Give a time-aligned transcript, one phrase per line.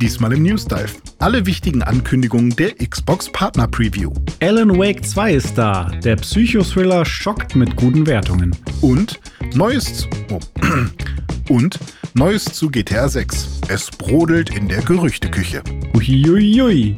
[0.00, 0.90] Diesmal im News Dive.
[1.20, 4.12] Alle wichtigen Ankündigungen der Xbox Partner Preview.
[4.42, 5.90] Alan Wake 2 ist da.
[6.04, 8.54] Der Psychothriller schockt mit guten Wertungen.
[8.82, 9.18] Und
[9.54, 10.06] Neues.
[10.30, 10.38] Oh.
[11.48, 11.78] Und
[12.12, 13.62] Neues zu GTA 6.
[13.68, 15.62] Es brodelt in der Gerüchteküche.
[15.94, 16.96] Uiuiui.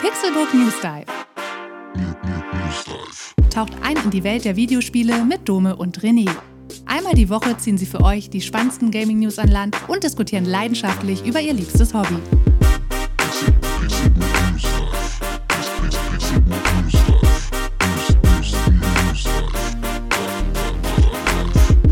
[0.00, 1.06] Pixelbook News Dive.
[3.50, 6.28] Taucht ein in die Welt der Videospiele mit Dome und René.
[6.86, 11.24] Einmal die Woche ziehen sie für euch die spannendsten Gaming-News an Land und diskutieren leidenschaftlich
[11.24, 12.16] über ihr liebstes Hobby.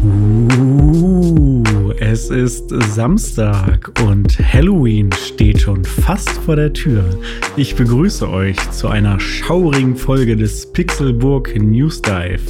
[0.05, 7.05] Uh, es ist Samstag und Halloween steht schon fast vor der Tür.
[7.56, 12.41] Ich begrüße euch zu einer schaurigen Folge des Pixelburg News Dive.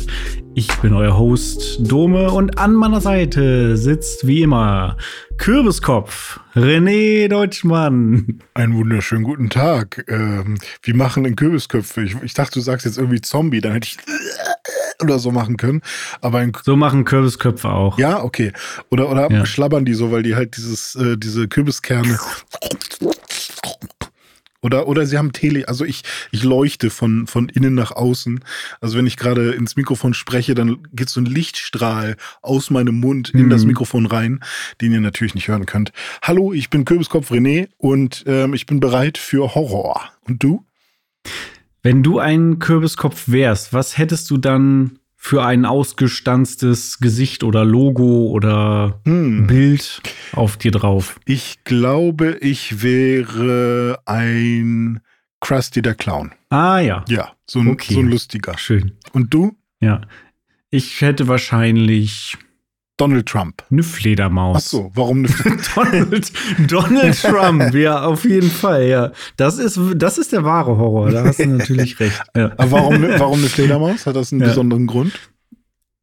[0.54, 4.96] Ich bin euer Host Dome und an meiner Seite sitzt wie immer
[5.36, 8.40] Kürbiskopf René Deutschmann.
[8.54, 10.04] Einen wunderschönen guten Tag.
[10.08, 12.02] Ähm, wie machen denn Kürbisköpfe?
[12.02, 13.98] Ich, ich dachte, du sagst jetzt irgendwie Zombie, dann hätte ich
[15.00, 15.80] oder so machen können.
[16.22, 17.98] Aber So machen Kürbisköpfe auch.
[17.98, 18.52] ja, okay.
[18.90, 19.46] Oder, oder Ja.
[19.46, 22.18] schlabbern die so, weil die halt dieses, äh, diese Kürbiskerne.
[24.60, 28.40] Oder, oder sie haben Tele, also ich, ich leuchte von, von innen nach außen.
[28.80, 33.30] Also wenn ich gerade ins Mikrofon spreche, dann geht so ein Lichtstrahl aus meinem Mund
[33.30, 33.50] in Mhm.
[33.50, 34.40] das Mikrofon rein,
[34.80, 35.92] den ihr natürlich nicht hören könnt.
[36.22, 40.10] Hallo, ich bin Kürbiskopf René und ähm, ich bin bereit für Horror.
[40.26, 40.64] Und du?
[41.82, 44.98] Wenn du ein Kürbiskopf wärst, was hättest du dann
[45.28, 49.46] für ein ausgestanztes Gesicht oder Logo oder Hm.
[49.46, 50.00] Bild
[50.32, 51.20] auf dir drauf?
[51.26, 55.00] Ich glaube, ich wäre ein
[55.40, 56.32] Krusty der Clown.
[56.48, 57.92] Ah ja, Ja, so ein, Okay.
[57.92, 58.56] so ein lustiger.
[58.56, 58.92] schön.
[59.12, 59.54] Und du?
[59.80, 60.00] Ja.
[60.70, 62.38] Ich hätte wahrscheinlich
[62.98, 63.62] Donald Trump.
[63.70, 64.56] eine Fledermaus.
[64.58, 65.28] Ach so, warum eine
[65.74, 66.32] Donald,
[66.68, 69.12] Donald Trump, ja, auf jeden Fall, ja.
[69.36, 72.20] Das ist, das ist der wahre Horror, da hast du natürlich recht.
[72.36, 72.52] Ja.
[72.58, 74.04] Aber warum, warum eine Fledermaus?
[74.06, 74.48] Hat das einen Ja.
[74.48, 75.12] besonderen Grund?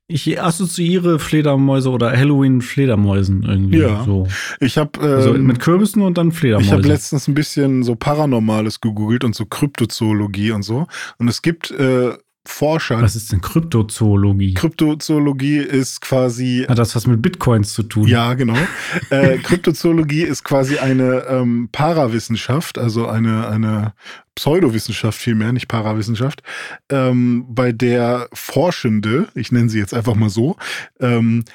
[0.07, 3.79] Ich assoziiere Fledermäuse oder Halloween-Fledermäusen irgendwie.
[3.79, 4.03] Ja.
[4.05, 4.27] So.
[4.59, 6.71] Ich habe Also ähm, mit Kürbissen und dann ich Fledermäuse.
[6.73, 10.85] habe letztens ein bisschen so Paranormales gegoogelt und so Kryptozoologie und so.
[11.17, 12.11] Und es gibt äh,
[12.45, 13.01] Forscher.
[13.01, 14.53] Was ist denn Kryptozoologie?
[14.53, 18.07] Kryptozoologie ist quasi Hat das was mit Bitcoins zu tun?
[18.07, 18.57] Ja, genau.
[19.09, 23.93] äh, Kryptozoologie ist quasi eine ähm, Parawissenschaft, also eine, eine
[24.35, 26.43] Pseudowissenschaft vielmehr, nicht Parawissenschaft,
[26.89, 30.57] ähm, bei der Forschende, ich nenne sie jetzt einfach mal so,
[30.99, 31.45] ähm,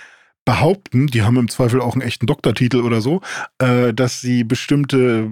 [0.45, 3.21] behaupten, die haben im Zweifel auch einen echten Doktortitel oder so,
[3.59, 5.31] äh, dass sie bestimmte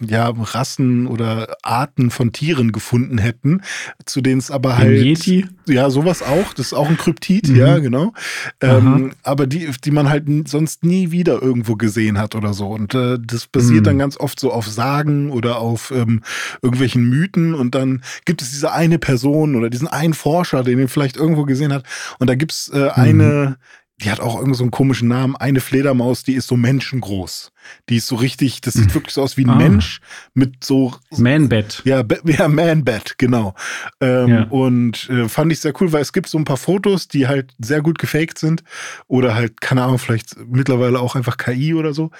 [0.00, 3.60] ja, Rassen oder Arten von Tieren gefunden hätten,
[4.06, 5.46] zu denen es aber halt Yeti?
[5.68, 6.52] ja, sowas auch.
[6.54, 7.56] Das ist auch ein Kryptid, Mhm.
[7.56, 8.12] ja, genau.
[8.60, 12.68] Ähm, aber die, die man halt sonst nie wieder irgendwo gesehen hat oder so.
[12.68, 13.84] Und äh, das basiert Mhm.
[13.84, 16.22] dann ganz oft so auf Sagen oder auf ähm,
[16.62, 17.54] irgendwelchen Mythen.
[17.54, 21.44] Und dann gibt es diese eine Person oder diesen einen Forscher, den ihr vielleicht irgendwo
[21.44, 21.84] gesehen hat.
[22.18, 23.58] Und da gibt's äh, eine,
[24.02, 27.50] die hat auch irgend so einen komischen Namen, eine Fledermaus, die ist so menschengroß.
[27.88, 29.56] Die ist so richtig, das sieht wirklich so aus wie ein Ah.
[29.56, 30.00] Mensch
[30.34, 31.82] mit so Man-Bat.
[31.84, 33.54] ja, ja Man-Bat, genau.
[34.00, 34.42] Ähm, Ja.
[34.44, 37.54] Und äh, fand ich sehr cool, weil es gibt so ein paar Fotos, die halt
[37.58, 38.62] sehr gut gefaked sind.
[39.08, 42.10] Oder halt, keine Ahnung, vielleicht mittlerweile auch einfach KI oder so.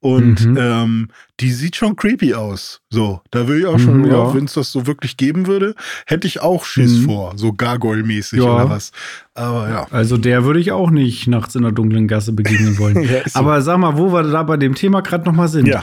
[0.00, 0.56] Und Mhm.
[0.58, 1.08] ähm,
[1.40, 2.80] die sieht schon creepy aus.
[2.88, 4.32] So, da will ich auch schon, Mhm, ja.
[4.34, 5.74] wenn es das so wirklich geben würde,
[6.06, 7.04] hätte ich auch Schiss Mhm.
[7.06, 8.44] vor, so Gargoyle-mäßig Ja.
[8.54, 8.92] oder was.
[9.34, 9.86] Aber ja.
[9.90, 13.02] Also der würde ich auch nicht nachts in der dunklen Gasse begegnen wollen.
[13.04, 13.38] Ja, so.
[13.38, 15.66] Aber sag mal, wo wir da bei dem Thema gerade noch mal sind.
[15.66, 15.82] Ja.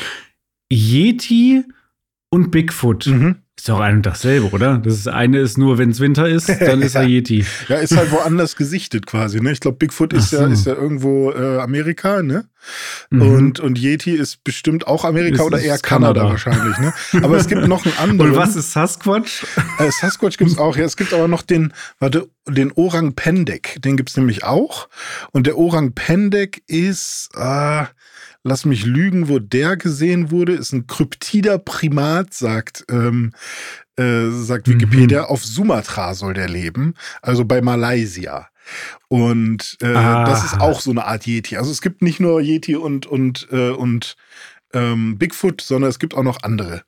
[0.71, 1.63] Yeti
[2.29, 3.07] und Bigfoot.
[3.07, 3.35] Mhm.
[3.61, 4.79] Ist doch ein und dasselbe, oder?
[4.79, 7.45] Das eine ist nur, wenn es Winter ist, dann ist er Yeti.
[7.67, 9.51] Ja, ist halt woanders gesichtet quasi, ne?
[9.51, 10.51] Ich glaube, Bigfoot ist Ach ja, so.
[10.51, 12.45] ist ja irgendwo äh, Amerika, ne?
[13.11, 13.21] Mhm.
[13.21, 16.29] Und, und Yeti ist bestimmt auch Amerika Ist- oder eher Kanada, Kanada.
[16.31, 16.91] wahrscheinlich, ne?
[17.21, 18.31] Aber es gibt noch einen anderen.
[18.31, 19.45] Und was ist Sasquatch?
[19.77, 20.75] Äh, Sasquatch gibt's auch.
[20.75, 23.79] Ja, es gibt aber noch den, warte, den Orang Pendek.
[23.83, 24.89] Den gibt's nämlich auch.
[25.33, 27.83] Und der Orang Pendek ist, äh,
[28.43, 33.31] lass mich lügen, wo der gesehen wurde, ist ein kryptider Primat, sagt, ähm,
[33.97, 34.73] äh, sagt Mhm.
[34.73, 35.23] Wikipedia.
[35.25, 38.47] Auf Sumatra soll der leben, also bei Malaysia.
[39.07, 40.25] Und äh, Ah.
[40.25, 41.57] das ist auch so eine Art Yeti.
[41.57, 44.15] Also es gibt nicht nur Yeti und, und, äh, und
[44.73, 46.83] ähm, Bigfoot, sondern es gibt auch noch andere,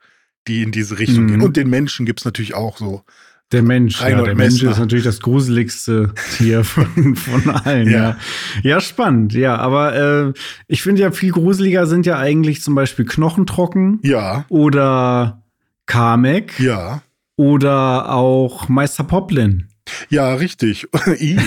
[0.47, 1.27] die in diese Richtung Mhm.
[1.27, 1.41] gehen.
[1.41, 3.03] Und den Menschen gibt's natürlich auch so.
[3.51, 7.89] Der Mensch, ja, der Mensch ist natürlich das gruseligste Tier von, von allen.
[7.89, 7.99] Ja.
[7.99, 8.17] Ja.
[8.63, 9.33] ja, spannend.
[9.33, 10.33] Ja, aber äh,
[10.67, 15.43] ich finde ja viel gruseliger sind ja eigentlich zum Beispiel Knochentrocken Ja, oder
[15.85, 17.03] Kamek ja.
[17.35, 19.67] oder auch Meister Poplin.
[20.09, 20.87] Ja, richtig.
[21.19, 21.37] I.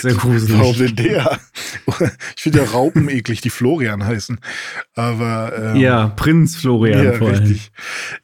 [0.00, 0.58] Sehr gruselig.
[0.58, 1.38] Warum der?
[2.36, 4.40] Ich finde ja Raupen eklig, die Florian heißen.
[4.94, 7.70] Aber ähm, ja, Prinz Florian ja, richtig.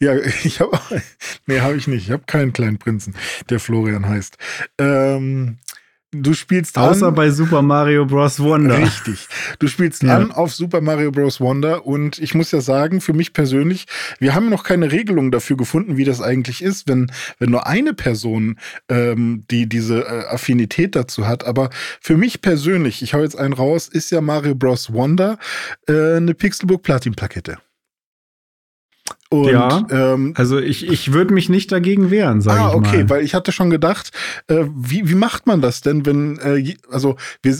[0.00, 0.78] Ja, ich habe
[1.46, 2.06] nee, habe ich nicht.
[2.06, 3.14] Ich habe keinen kleinen Prinzen,
[3.50, 4.36] der Florian heißt.
[4.78, 5.58] Ähm,
[6.14, 8.40] du spielst Außer an, bei Super Mario Bros.
[8.40, 8.78] Wonder.
[8.78, 9.28] Richtig.
[9.58, 10.16] Du spielst Ja.
[10.16, 11.40] an auf Super Mario Bros.
[11.40, 13.86] Wonder und ich muss ja sagen, für mich persönlich,
[14.18, 17.94] wir haben noch keine Regelung dafür gefunden, wie das eigentlich ist, wenn, wenn nur eine
[17.94, 18.58] Person
[18.88, 21.44] ähm, die diese äh, Affinität dazu hat.
[21.44, 21.70] Aber
[22.00, 24.92] für mich persönlich, ich hau jetzt einen raus, ist ja Mario Bros.
[24.92, 25.38] Wonder
[25.88, 27.58] äh, eine Pixelbook Platin-Plakette.
[29.30, 29.86] Und Ja.
[29.90, 33.10] ähm, Also ich, ich würde mich nicht dagegen wehren, sage ah, ich okay, mal.
[33.10, 34.10] weil ich hatte schon gedacht,
[34.48, 37.56] äh, wie, wie macht man das denn, wenn, äh, also wir,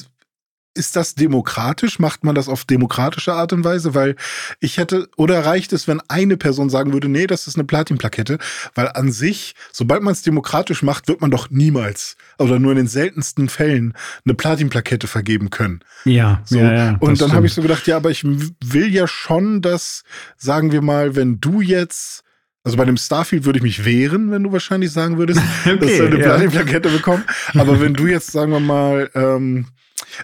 [0.74, 1.98] ist das demokratisch?
[1.98, 3.94] Macht man das auf demokratische Art und Weise?
[3.94, 4.16] Weil
[4.60, 8.38] ich hätte, oder reicht es, wenn eine Person sagen würde, nee, das ist eine Platin-Plakette?
[8.74, 12.78] Weil an sich, sobald man es demokratisch macht, wird man doch niemals oder nur in
[12.78, 13.94] den seltensten Fällen
[14.24, 15.80] eine Platin-Plakette vergeben können.
[16.04, 16.58] ja, So.
[16.58, 20.02] ja, ja, und dann habe ich so gedacht, ja, aber ich will ja schon, dass,
[20.36, 22.22] sagen wir mal, wenn du jetzt,
[22.64, 25.98] also bei dem Starfield würde ich mich wehren, wenn du wahrscheinlich sagen würdest, dass Okay,
[25.98, 26.24] du eine ja.
[26.24, 27.26] Platin-Plakette bekommst.
[27.54, 29.66] Aber wenn du jetzt, sagen wir mal, ähm,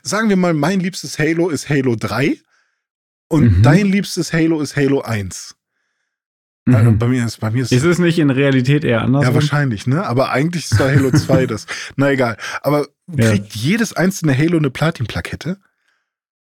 [0.02, 2.38] sagen wir mal, mein liebstes Halo ist Halo 3
[3.28, 3.62] und Mhm.
[3.62, 5.54] dein liebstes Halo ist Halo 1.
[6.66, 6.74] Mhm.
[6.74, 9.28] Also bei mir ist, bei mir ist, Ist es nicht in Realität eher andersrum?
[9.28, 10.04] ja, wahrscheinlich, ne?
[10.06, 11.66] Aber eigentlich ist da Halo 2 das.
[11.96, 12.36] Na egal.
[12.62, 13.30] Aber Ja.
[13.30, 15.58] kriegt jedes einzelne Halo eine Platin-Plakette?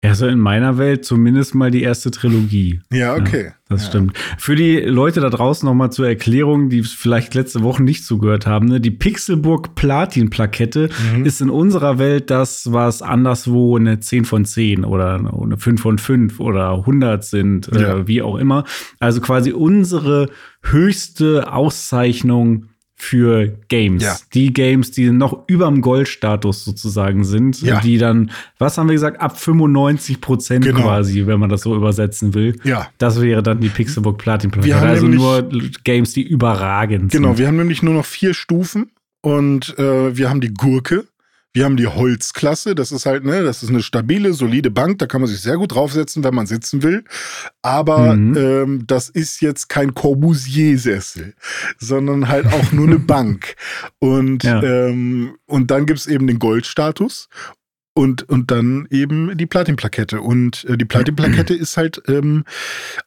[0.05, 2.81] Ja, so in meiner Welt zumindest mal die erste Trilogie.
[2.93, 3.53] Ja, okay.
[3.69, 3.89] Das ja.
[3.89, 4.19] stimmt.
[4.37, 8.67] Für die Leute da draußen nochmal zur Erklärung, die vielleicht letzte Woche nicht zugehört haben,
[8.67, 8.81] ne?
[8.81, 11.25] die Pixelburg Platin-Plakette Mhm.
[11.25, 15.99] ist in unserer Welt das, was anderswo eine 10 von 10 oder eine 5 von
[15.99, 17.99] 5 oder 100 sind, Ja.
[17.99, 18.65] äh, wie auch immer.
[18.99, 20.31] Also quasi unsere
[20.65, 22.67] höchste Auszeichnung
[23.03, 24.03] für Games.
[24.05, 24.17] Ja.
[24.33, 27.81] Die Games, die noch über dem Goldstatus sozusagen sind, Ja.
[27.81, 30.83] die dann, was haben wir gesagt, ab 95 Prozent Genau.
[30.83, 32.59] quasi, wenn man das so übersetzen will.
[32.63, 32.89] Ja.
[32.99, 35.49] Das wäre dann die Pixelbook Platin haben Also nämlich- nur
[35.83, 37.39] Games, die überragend Genau, sind.
[37.39, 41.05] wir haben nämlich nur noch vier Stufen und äh, wir haben die Gurke,
[41.55, 45.07] wir haben die Holzklasse, das ist halt, ne, das ist eine stabile, solide Bank, da
[45.07, 47.05] kann man sich sehr gut draufsetzen, wenn man sitzen will.
[47.61, 48.37] Aber Mhm.
[48.37, 51.35] ähm, das ist jetzt kein Corbusier-Sessel,
[51.79, 53.55] sondern halt auch nur eine Bank.
[53.99, 54.63] Und, Ja.
[54.63, 57.29] ähm, und dann gibt's eben den Goldstatus.
[57.95, 60.23] Und, und dann eben die Platin-Plakette.
[60.23, 62.45] Und äh, die Platin-Plakette ist halt ähm,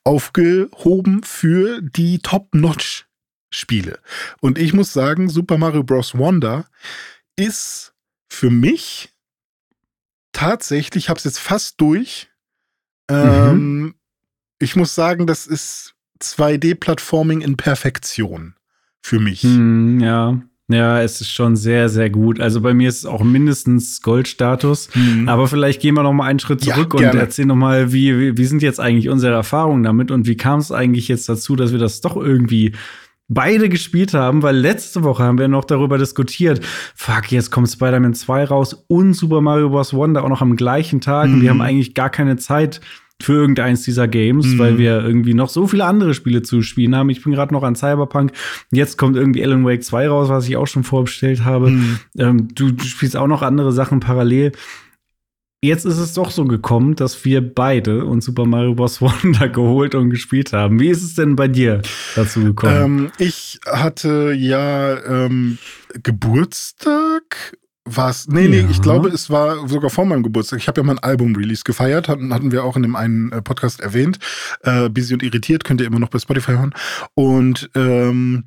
[0.04, 3.98] aufgehoben für die Top-Notch-Spiele.
[4.42, 6.16] Und ich muss sagen, Super Mario Bros.
[6.16, 6.66] Wonder
[7.36, 7.95] ist
[8.30, 9.10] für mich
[10.32, 12.28] tatsächlich, ich habe es jetzt fast durch.
[13.10, 13.96] Ähm,
[14.60, 18.56] Ich muss sagen, das ist 2D-Plattforming in Perfektion
[19.02, 19.44] für mich.
[19.44, 20.40] Hm, ja.
[20.68, 22.40] Ja, es ist schon sehr, sehr gut.
[22.40, 24.90] Also bei mir ist es auch mindestens Goldstatus.
[24.96, 25.30] Mhm.
[25.30, 27.20] Aber vielleicht gehen wir noch mal einen Schritt Ja, zurück und gerne.
[27.20, 30.60] erzählen noch mal, wie, wie, wie sind jetzt eigentlich unsere Erfahrungen damit und wie kam
[30.60, 32.74] es eigentlich jetzt dazu, dass wir das doch irgendwie
[33.28, 36.64] beide gespielt haben, weil letzte Woche haben wir noch darüber diskutiert,
[36.96, 39.94] fuck, jetzt kommt Spider-Man 2 raus und Super Mario Bros.
[39.94, 41.60] Wonder auch noch am gleichen Tag und wir Mhm.
[41.60, 42.82] haben eigentlich gar keine Zeit
[43.22, 44.60] für irgendeins dieser Games, Mhm.
[44.60, 47.10] weil wir irgendwie noch so viele andere Spiele zu spielen haben.
[47.10, 48.34] Ich bin gerade noch an Cyberpunk.
[48.72, 51.70] Jetzt kommt irgendwie Alan Wake 2 raus, was ich auch schon vorbestellt habe.
[51.72, 52.00] Mhm.
[52.18, 54.52] Ähm, du, du spielst auch noch andere Sachen parallel.
[55.66, 59.02] Jetzt ist es doch so gekommen, dass wir beide uns Super Mario Bros.
[59.02, 60.80] Wonder geholt und gespielt haben.
[60.80, 61.82] Wie ist es denn bei dir
[62.16, 62.76] dazu gekommen?
[63.06, 65.58] Ähm, ich hatte ja ähm,
[66.04, 67.58] Geburtstag.
[67.88, 68.28] Was?
[68.28, 68.68] Nee, nee, Ja.
[68.70, 70.60] ich glaube, es war sogar vor meinem Geburtstag.
[70.60, 73.80] Ich habe ja mein Album-Release gefeiert, hatten, hatten wir auch in dem einen äh, Podcast
[73.80, 74.18] erwähnt.
[74.64, 76.74] Äh, Busy und Irritiert könnt ihr immer noch bei Spotify hören.
[77.14, 78.46] Und ähm,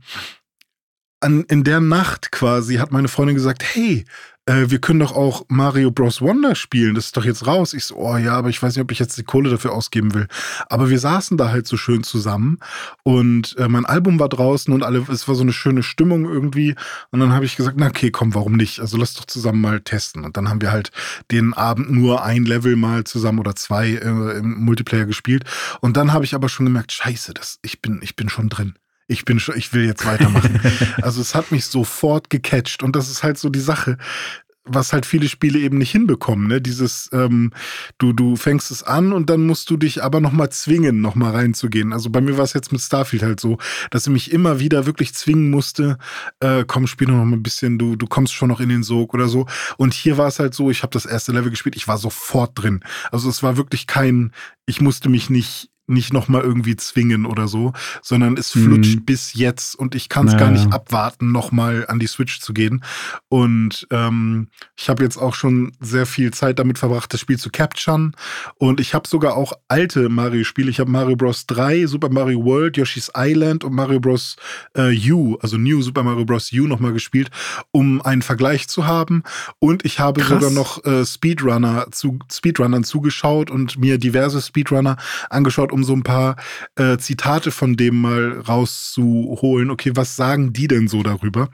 [1.21, 4.05] an, in der Nacht quasi hat meine Freundin gesagt, hey,
[4.49, 6.23] äh, wir können doch auch Mario Bros.
[6.23, 7.75] Wonder spielen, das ist doch jetzt raus.
[7.75, 10.15] Ich so, oh ja, aber ich weiß nicht, ob ich jetzt die Kohle dafür ausgeben
[10.15, 10.27] will.
[10.69, 12.59] Aber wir saßen da halt so schön zusammen
[13.03, 16.75] und äh, mein Album war draußen und alle, es war so eine schöne Stimmung irgendwie.
[17.11, 18.81] Und dann habe ich gesagt, na okay, komm, warum nicht?
[18.81, 20.25] Also lass doch zusammen mal testen.
[20.25, 20.91] Und dann haben wir halt
[21.31, 25.45] den Abend nur ein Level mal zusammen oder zwei äh, im Multiplayer gespielt.
[25.81, 28.75] Und dann habe ich aber schon gemerkt, scheiße, das, ich bin, ich bin schon drin.
[29.09, 30.61] Ich bin schon, ich will jetzt weitermachen.
[31.03, 33.97] also es hat mich sofort gecatcht und das ist halt so die Sache,
[34.69, 36.47] was halt viele Spiele eben nicht hinbekommen.
[36.47, 36.61] Ne?
[36.61, 37.53] Dieses, ähm,
[37.99, 41.15] du du fängst es an und dann musst du dich aber noch mal zwingen, noch
[41.15, 41.93] mal reinzugehen.
[41.93, 43.59] Also bei mir war es jetzt mit Starfield halt so,
[43.91, 45.99] dass ich mich immer wieder wirklich zwingen musste.
[46.41, 47.79] Äh, komm, spiel noch mal ein bisschen.
[47.79, 49.47] Du du kommst schon noch in den Sog oder so.
[49.77, 52.53] Und hier war es halt so, ich habe das erste Level gespielt, ich war sofort
[52.55, 52.81] drin.
[53.11, 54.33] Also es war wirklich kein,
[54.67, 59.05] ich musste mich nicht nicht noch mal irgendwie zwingen oder so, sondern es flutscht mhm.
[59.05, 60.47] bis jetzt und ich kann es naja.
[60.47, 62.85] gar nicht abwarten, noch mal an die Switch zu gehen.
[63.29, 67.51] Und ähm, ich habe jetzt auch schon sehr viel Zeit damit verbracht, das Spiel zu
[67.51, 68.15] capturen.
[68.57, 70.71] Und ich habe sogar auch alte Mario-Spiele.
[70.71, 71.47] Ich habe Mario Bros.
[71.47, 74.37] 3, Super Mario World, Yoshi's Island und Mario Bros.
[74.75, 76.53] Äh, U, also New Super Mario Bros.
[76.53, 77.31] U noch mal gespielt,
[77.71, 79.23] um einen Vergleich zu haben.
[79.59, 80.41] Und ich habe Krass.
[80.41, 84.97] sogar noch äh, Speedrunner zu Speedrunnern zugeschaut und mir diverse Speedrunner
[85.31, 86.37] angeschaut, um so ein paar
[86.77, 89.71] äh, Zitate von dem mal rauszuholen.
[89.71, 91.49] Okay, was sagen die denn so darüber?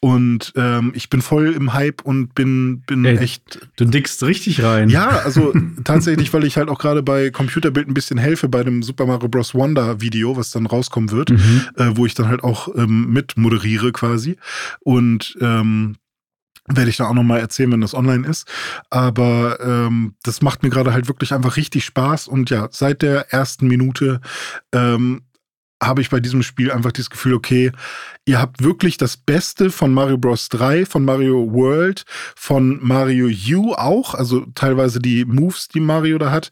[0.00, 3.68] Und ähm, ich bin voll im Hype und bin, bin Ey, echt.
[3.76, 4.88] Du dickst richtig rein.
[4.88, 5.52] Ja, also
[5.84, 9.28] tatsächlich, weil ich halt auch gerade bei Computerbild ein bisschen helfe bei dem Super Mario
[9.28, 9.54] Bros.
[9.54, 11.66] Wonder Video, was dann rauskommen wird, mhm.
[11.76, 14.36] äh, wo ich dann halt auch ähm, mit moderiere quasi.
[14.80, 15.96] Und ähm,
[16.76, 18.46] werde ich da auch nochmal erzählen, wenn das online ist.
[18.90, 22.28] Aber ähm, das macht mir gerade halt wirklich einfach richtig Spaß.
[22.28, 24.20] Und ja, seit der ersten Minute
[24.72, 25.22] ähm,
[25.82, 27.72] habe ich bei diesem Spiel einfach das Gefühl, okay,
[28.24, 30.48] ihr habt wirklich das Beste von Mario Bros.
[30.48, 32.04] 3, von Mario World,
[32.36, 36.50] von Mario U auch, also teilweise die Moves, die Mario da hat,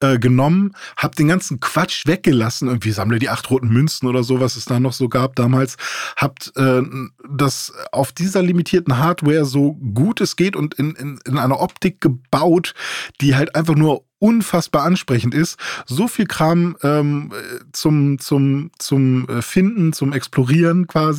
[0.00, 4.40] äh, genommen, habt den ganzen Quatsch weggelassen, irgendwie sammle die acht roten Münzen oder so,
[4.40, 5.76] was es da noch so gab damals,
[6.16, 6.82] habt äh,
[7.30, 12.00] das auf dieser limitierten Hardware so gut es geht und in, in, in einer Optik
[12.00, 12.74] gebaut,
[13.20, 15.58] die halt einfach nur unfassbar ansprechend ist.
[15.84, 17.32] So viel Kram ähm,
[17.72, 21.11] zum, zum, zum äh, Finden, zum Explorieren quasi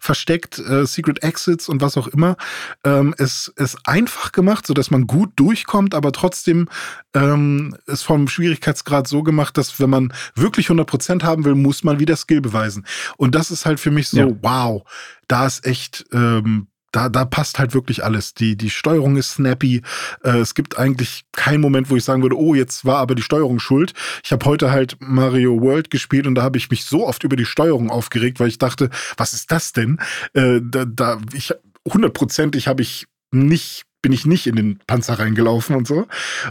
[0.00, 2.36] versteckt, äh, Secret Exits und was auch immer.
[2.84, 6.68] Ähm, es ist einfach gemacht, so dass man gut durchkommt, aber trotzdem
[7.14, 11.98] ähm, ist vom Schwierigkeitsgrad so gemacht, dass wenn man wirklich 100% haben will, muss man
[11.98, 12.86] wieder Skill beweisen.
[13.16, 14.28] Und das ist halt für mich so, ja.
[14.42, 14.82] wow,
[15.28, 18.34] da ist echt ähm, da, da passt halt wirklich alles.
[18.34, 19.82] Die, die Steuerung ist snappy.
[20.22, 23.22] Äh, es gibt eigentlich keinen Moment, wo ich sagen würde, oh, jetzt war aber die
[23.22, 23.94] Steuerung schuld.
[24.22, 27.36] Ich habe heute halt Mario World gespielt und da habe ich mich so oft über
[27.36, 29.98] die Steuerung aufgeregt, weil ich dachte, was ist das denn?
[30.34, 31.52] Äh, da, da, ich
[31.88, 36.08] hundertprozentig habe ich nicht bin ich nicht in den Panzer reingelaufen und so.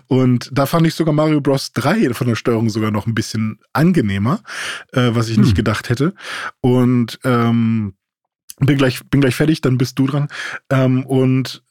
[0.08, 1.74] Und da fand ich sogar Mario Bros.
[1.74, 4.42] 3 von der Steuerung sogar noch ein bisschen angenehmer,
[4.94, 5.44] äh, was ich hm.
[5.44, 6.14] nicht gedacht hätte.
[6.62, 7.94] Und ähm,
[8.66, 10.28] bin gleich, bin gleich fertig, dann bist du dran.
[10.70, 11.64] Ähm, und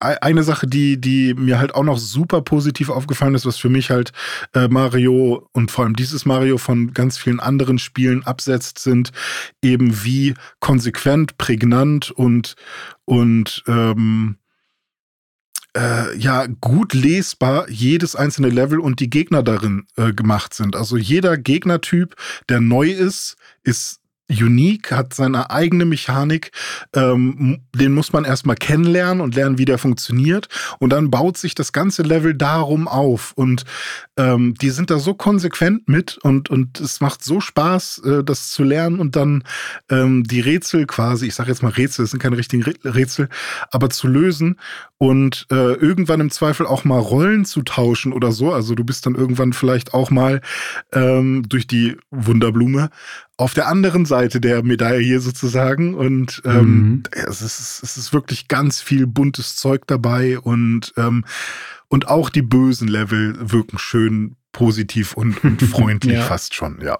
[0.00, 3.90] eine Sache, die, die mir halt auch noch super positiv aufgefallen ist, was für mich
[3.90, 4.12] halt
[4.54, 9.12] äh, Mario und vor allem dieses Mario von ganz vielen anderen Spielen absetzt, sind
[9.62, 12.54] eben wie konsequent, prägnant und,
[13.04, 14.36] und ähm,
[15.76, 20.76] äh, ja gut lesbar jedes einzelne Level und die Gegner darin äh, gemacht sind.
[20.76, 22.16] Also jeder Gegnertyp,
[22.48, 23.99] der neu ist, ist
[24.30, 26.52] unique, hat seine eigene Mechanik.
[26.94, 30.48] Ähm, den muss man erstmal kennenlernen und lernen, wie der funktioniert.
[30.78, 33.32] Und dann baut sich das ganze Level darum auf.
[33.34, 33.64] Und
[34.16, 38.50] ähm, die sind da so konsequent mit und, und es macht so Spaß, äh, das
[38.50, 39.44] zu lernen und dann
[39.90, 43.28] ähm, die Rätsel quasi, ich sage jetzt mal Rätsel, das sind keine richtigen Rätsel,
[43.70, 44.56] aber zu lösen
[44.98, 48.52] und äh, irgendwann im Zweifel auch mal Rollen zu tauschen oder so.
[48.52, 50.42] Also du bist dann irgendwann vielleicht auch mal
[50.92, 52.90] ähm, durch die Wunderblume
[53.40, 55.94] auf der anderen Seite der Medaille hier sozusagen.
[55.94, 57.02] Und ähm, mhm.
[57.12, 61.24] es, ist, es ist wirklich ganz viel buntes Zeug dabei und, ähm,
[61.88, 66.22] und auch die bösen Level wirken schön positiv und, und freundlich ja.
[66.22, 66.98] fast schon, ja.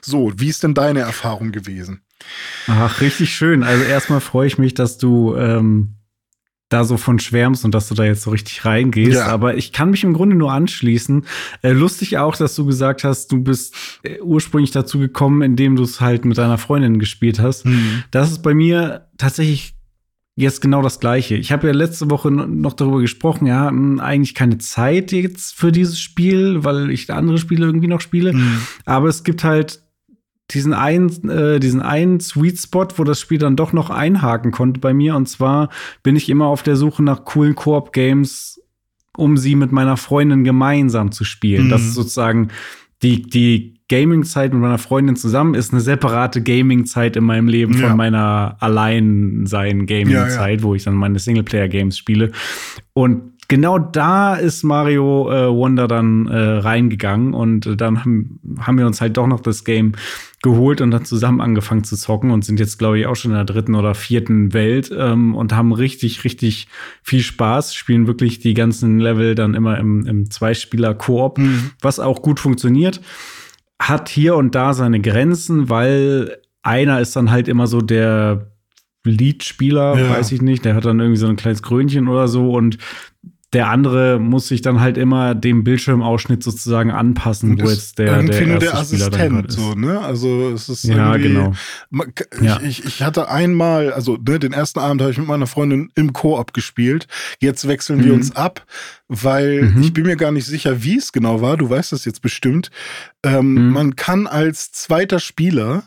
[0.00, 2.00] So, wie ist denn deine Erfahrung gewesen?
[2.66, 3.62] Ach, richtig schön.
[3.62, 5.96] Also erstmal freue ich mich, dass du ähm,
[6.68, 9.14] da so von schwärmst und dass du da jetzt so richtig reingehst.
[9.18, 9.26] Ja.
[9.26, 11.24] Aber ich kann mich im Grunde nur anschließen.
[11.62, 15.82] Äh, lustig auch, dass du gesagt hast, du bist äh, ursprünglich dazu gekommen, indem du
[15.82, 17.66] es halt mit deiner Freundin gespielt hast.
[17.66, 18.04] Mhm.
[18.10, 19.74] Das ist bei mir tatsächlich
[20.36, 21.36] jetzt genau das Gleiche.
[21.36, 25.70] Ich habe ja letzte Woche noch darüber gesprochen, ja, hm, eigentlich keine Zeit jetzt für
[25.70, 28.32] dieses Spiel, weil ich andere Spiele irgendwie noch spiele.
[28.32, 28.58] Mhm.
[28.84, 29.83] Aber es gibt halt
[30.50, 34.80] diesen einen, äh, diesen einen Sweet Spot, wo das Spiel dann doch noch einhaken konnte
[34.80, 35.16] bei mir.
[35.16, 35.70] Und zwar
[36.02, 38.60] bin ich immer auf der Suche nach coolen Koop-Games,
[39.16, 41.66] um sie mit meiner Freundin gemeinsam zu spielen.
[41.66, 41.70] Mhm.
[41.70, 42.48] Das ist sozusagen
[43.02, 47.88] die, die Gaming-Zeit mit meiner Freundin zusammen ist eine separate Gaming-Zeit in meinem Leben ja.
[47.88, 50.62] von meiner Alleinsein-Gaming-Zeit, ja, ja.
[50.62, 52.32] wo ich dann meine Singleplayer-Games spiele.
[52.94, 58.78] Und genau da ist Mario äh, Wonder dann äh, reingegangen und äh, dann haben, haben
[58.78, 59.92] wir uns halt doch noch das Game
[60.42, 63.36] geholt und dann zusammen angefangen zu zocken und sind jetzt, glaube ich, auch schon in
[63.36, 66.68] der dritten oder vierten Welt ähm, und haben richtig, richtig
[67.02, 71.70] viel Spaß, spielen wirklich die ganzen Level dann immer im, im Zweispieler-Koop, mhm.
[71.80, 73.00] was auch gut funktioniert.
[73.80, 78.50] Hat hier und da seine Grenzen, weil einer ist dann halt immer so der
[79.04, 80.10] Lead-Spieler, ja.
[80.10, 82.78] weiß ich nicht, der hat dann irgendwie so ein kleines Krönchen oder so und
[83.54, 88.44] der andere muss sich dann halt immer dem Bildschirmausschnitt sozusagen anpassen, wo jetzt der, irgendwie
[88.46, 89.54] der der Spieler dann Assistent, ist.
[89.54, 90.00] so, ne?
[90.00, 91.52] Also es ist Ja, genau.
[91.92, 92.60] Ich, Ja.
[92.60, 96.12] ich, ich hatte einmal, also ne, den ersten Abend habe ich mit meiner Freundin im
[96.12, 97.06] Koop gespielt.
[97.40, 98.18] Jetzt wechseln wir Mhm.
[98.18, 98.66] uns ab,
[99.08, 99.82] weil Mhm.
[99.82, 101.56] ich bin mir gar nicht sicher, wie es genau war.
[101.56, 102.70] Du weißt das jetzt bestimmt.
[103.22, 103.72] Ähm, Mhm.
[103.72, 105.84] Man kann als zweiter Spieler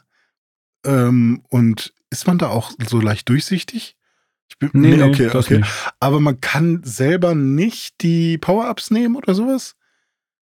[0.86, 3.97] ähm, und ist man da auch so leicht durchsichtig?
[4.50, 5.58] Ich bin, Nee, nee, okay, das okay.
[5.60, 5.70] nicht.
[6.00, 9.76] Aber man kann selber nicht die Power-Ups nehmen oder sowas?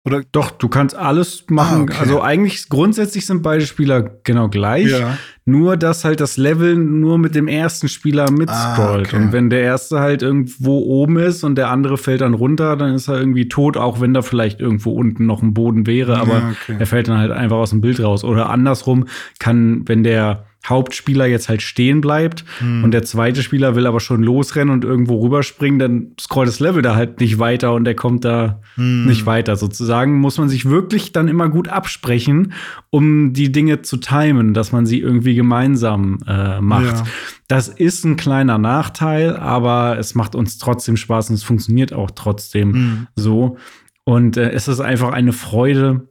[0.04, 1.80] Oder Doch, du kannst alles machen.
[1.80, 1.96] Ah, okay.
[2.00, 4.90] Also eigentlich grundsätzlich sind beide Spieler genau gleich.
[4.90, 5.16] ja.
[5.44, 9.06] Nur, dass halt das Level nur mit dem ersten Spieler mitscrollt.
[9.06, 9.16] Ah, okay.
[9.16, 12.94] Und wenn der erste halt irgendwo oben ist und der andere fällt dann runter, dann
[12.94, 16.32] ist er irgendwie tot, auch wenn da vielleicht irgendwo unten noch ein Boden wäre, aber
[16.38, 16.76] Ja, okay.
[16.80, 18.24] er fällt dann halt einfach aus dem Bild raus.
[18.24, 19.06] Oder andersrum
[19.38, 22.84] kann, wenn der Hauptspieler jetzt halt stehen bleibt Hm.
[22.84, 26.82] und der zweite Spieler will aber schon losrennen und irgendwo rüberspringen, dann scrollt das Level
[26.82, 29.06] da halt nicht weiter und der kommt da Hm.
[29.06, 29.56] nicht weiter.
[29.56, 32.52] Sozusagen muss man sich wirklich dann immer gut absprechen,
[32.90, 36.84] um die Dinge zu timen, dass man sie irgendwie gemeinsam äh, macht.
[36.98, 37.04] Ja.
[37.48, 42.10] Das ist ein kleiner Nachteil, aber es macht uns trotzdem Spaß und es funktioniert auch
[42.12, 43.06] trotzdem Hm.
[43.16, 43.56] so.
[44.04, 46.08] Und äh, es ist einfach eine Freude,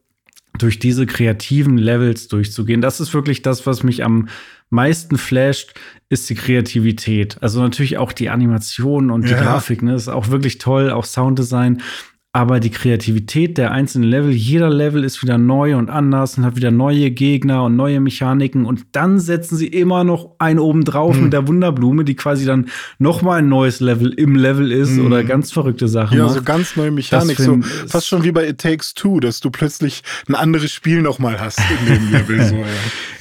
[0.58, 2.82] durch diese kreativen Levels durchzugehen.
[2.82, 4.28] Das ist wirklich das, was mich am
[4.70, 5.74] meisten flasht,
[6.10, 7.38] ist die Kreativität.
[7.42, 9.42] Also natürlich auch die Animation und die Ja.
[9.42, 9.96] Grafik, ne?
[9.96, 11.82] Ist auch wirklich toll, auch Sounddesign.
[12.34, 16.56] Aber die Kreativität der einzelnen Level, jeder Level ist wieder neu und anders und hat
[16.56, 18.66] wieder neue Gegner und neue Mechaniken.
[18.66, 21.24] Und dann setzen sie immer noch einen oben drauf Hm.
[21.26, 22.70] mit der Wunderblume, die quasi dann
[23.00, 25.08] noch mal ein neues Level im Level ist Hm.
[25.08, 26.36] oder ganz verrückte Sachen Ja, macht.
[26.36, 30.02] so ganz neue Mechanik, so fast schon wie bei It Takes Two, dass du plötzlich
[30.30, 32.46] ein anderes Spiel nochmal hast in dem Level.
[32.46, 32.66] So, ja.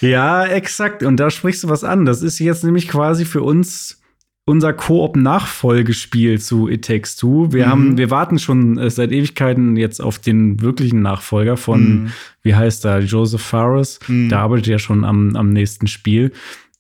[0.09, 1.03] Ja, exakt.
[1.03, 2.07] Und da sprichst du was an.
[2.07, 4.00] Das ist jetzt nämlich quasi für uns
[4.47, 7.53] unser Koop-Nachfolgespiel zu It Takes Two.
[7.53, 7.71] Wir Mhm.
[7.71, 12.13] haben, wir warten schon äh, seit Ewigkeiten jetzt auf den wirklichen Nachfolger von, Mhm.
[12.43, 14.01] wie heißt er, Joseph Fares.
[14.09, 14.29] Mhm.
[14.29, 16.33] Der arbeitet ja schon am, am nächsten Spiel,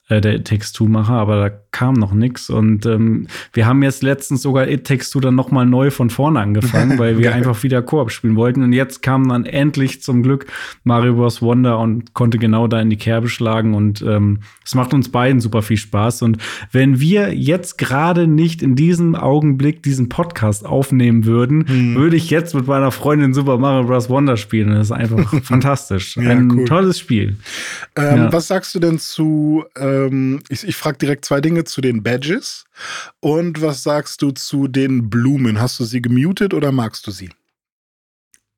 [0.09, 2.50] äh, der It Takes Two-Macher, aber da kam noch nichts.
[2.50, 6.11] Und ähm, wir haben jetzt letztens sogar It Takes Two dann noch mal neu von
[6.11, 8.62] vorne angefangen, weil wir einfach wieder Koop spielen wollten.
[8.62, 10.47] Und jetzt kam dann endlich zum Glück
[10.85, 11.43] Mario Bros.
[11.43, 13.75] Wonder und konnte genau da in die Kerbe schlagen.
[13.75, 16.23] Und ähm, es macht uns beiden super viel Spaß.
[16.23, 16.39] Und
[16.73, 21.95] wenn wir jetzt gerade nicht in diesem Augenblick diesen Podcast aufnehmen würden, Hm.
[21.95, 24.09] würde ich jetzt mit meiner Freundin Super Mario Bros.
[24.11, 24.71] Wonder spielen.
[24.71, 26.17] Das ist einfach fantastisch.
[26.17, 26.65] Ja, Ein cool.
[26.65, 27.37] tolles Spiel.
[27.97, 28.33] Ähm, Ja.
[28.33, 32.65] Was sagst du denn zu, ähm, ich, ich frage direkt zwei Dinge, zu den Badges
[33.21, 35.61] und was sagst du zu den Blumen?
[35.61, 37.31] Hast du sie gemutet oder magst du sie?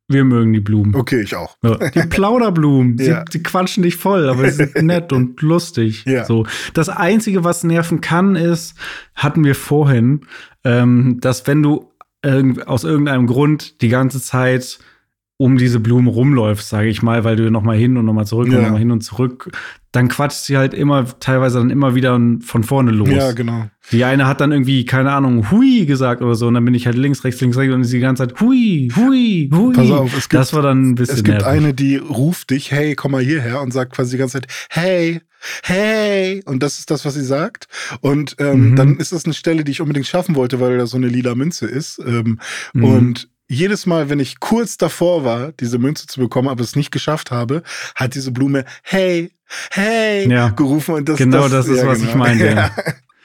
[0.09, 0.95] Wir mögen die Blumen.
[0.95, 1.57] Okay, ich auch.
[1.63, 3.25] Ja, die Plauderblumen, sie, Ja.
[3.25, 6.05] die quatschen dich voll, aber sie sind nett und lustig.
[6.07, 6.25] Ja.
[6.25, 6.45] So.
[6.75, 8.75] Das Einzige, was nerven kann, ist,
[9.15, 10.27] hatten wir vorhin,
[10.65, 11.91] ähm, dass wenn du
[12.23, 14.79] irgend, aus irgendeinem Grund die ganze Zeit
[15.39, 18.27] um diese Blumen rumläufst, sage ich mal, weil du noch mal hin und noch mal
[18.27, 18.59] zurück Ja.
[18.59, 19.51] und noch mal hin und zurück,
[19.91, 23.09] dann quatscht sie halt immer, teilweise dann immer wieder von vorne los.
[23.11, 23.67] Ja, genau.
[23.91, 26.47] Die eine hat dann irgendwie, keine Ahnung, hui gesagt oder so.
[26.47, 28.91] Und dann bin ich halt links, rechts, links, rechts und sie die ganze Zeit hui,
[28.95, 29.73] hui, hui.
[29.75, 31.53] Pass auf, es gibt- das war dann ein bisschen Es gibt nervig.
[31.59, 35.21] eine, die ruft dich, hey, komm mal hierher und sagt quasi die ganze Zeit, hey,
[35.65, 36.43] hey.
[36.47, 37.67] Und das ist das, was sie sagt.
[38.01, 38.77] Und ähm, Mhm.
[38.77, 41.35] dann ist das eine Stelle, die ich unbedingt schaffen wollte, weil da so eine lila
[41.35, 42.01] Münze ist.
[42.07, 42.39] Ähm,
[42.73, 42.85] Mhm.
[42.85, 46.91] Und jedes Mal, wenn ich kurz davor war, diese Münze zu bekommen, aber es nicht
[46.91, 47.63] geschafft habe,
[47.95, 49.31] hat diese Blume, hey,
[49.71, 50.49] hey, Ja.
[50.49, 50.95] gerufen.
[50.95, 52.71] Und das, Genau das ist, was ich meine, ja.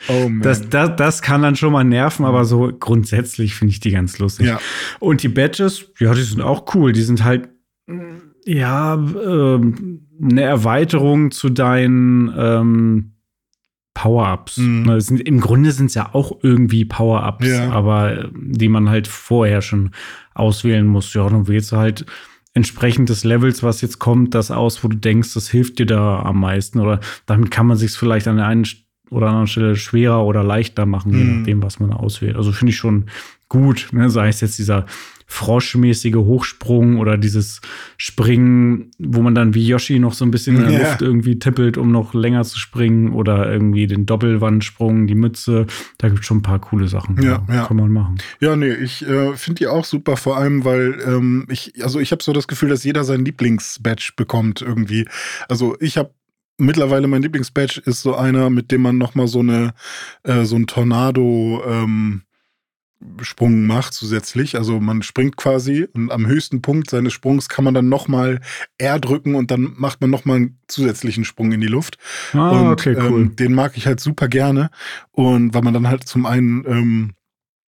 [0.09, 0.29] Oh.
[0.41, 4.19] Das, das, das kann dann schon mal nerven, aber so grundsätzlich finde ich die ganz
[4.19, 4.45] lustig.
[4.45, 4.59] ja.
[4.99, 6.93] Und die Badges, ja, die sind auch cool.
[6.93, 7.49] Die sind halt,
[8.45, 13.16] ja, ähm, eine Erweiterung zu deinen ähm,
[13.97, 14.57] Power-Ups.
[14.57, 14.83] Mhm.
[14.83, 17.71] Ne, sind, Im Grunde sind es ja auch irgendwie Power-Ups, Ja.
[17.71, 19.89] aber äh, die man halt vorher schon
[20.35, 21.11] auswählen muss.
[21.15, 22.05] Ja, dann wählst du halt
[22.53, 26.19] entsprechend des Levels, was jetzt kommt, das aus, wo du denkst, das hilft dir da
[26.19, 26.79] am meisten.
[26.79, 28.65] Oder damit kann man sich vielleicht an der einen
[29.09, 31.37] oder anderen Stelle schwerer oder leichter machen, je Mhm.
[31.39, 32.35] nachdem, was man auswählt.
[32.35, 33.05] Also finde ich schon
[33.49, 34.09] gut, ne?
[34.09, 34.85] sei es jetzt dieser
[35.29, 37.59] froschmäßige Hochsprung oder dieses
[37.97, 40.79] Springen, wo man dann wie Yoshi noch so ein bisschen in der Ja.
[40.79, 45.67] Luft irgendwie tippelt, um noch länger zu springen oder irgendwie den Doppelwandsprung, die Mütze.
[45.97, 47.21] Da gibt es schon ein paar coole Sachen.
[47.21, 47.65] Ja, ja.
[47.65, 48.17] Kann man machen.
[48.39, 52.11] Ja, nee, ich äh, finde die auch super, vor allem, weil ähm, ich, also ich
[52.11, 55.05] habe so das Gefühl, dass jeder sein Lieblingsbadge bekommt irgendwie.
[55.49, 56.11] Also ich habe
[56.57, 59.73] mittlerweile mein Lieblingsbadge ist so einer, mit dem man nochmal so eine,
[60.23, 62.21] äh, so ein Tornado, ähm,
[63.21, 64.55] Sprung macht zusätzlich.
[64.55, 68.39] Also man springt quasi und am höchsten Punkt seines Sprungs kann man dann nochmal
[68.77, 71.97] R drücken und dann macht man nochmal einen zusätzlichen Sprung in die Luft.
[72.33, 73.21] Ah, und okay, cool.
[73.21, 74.69] ähm, den mag ich halt super gerne.
[75.11, 77.13] Und weil man dann halt zum einen ähm,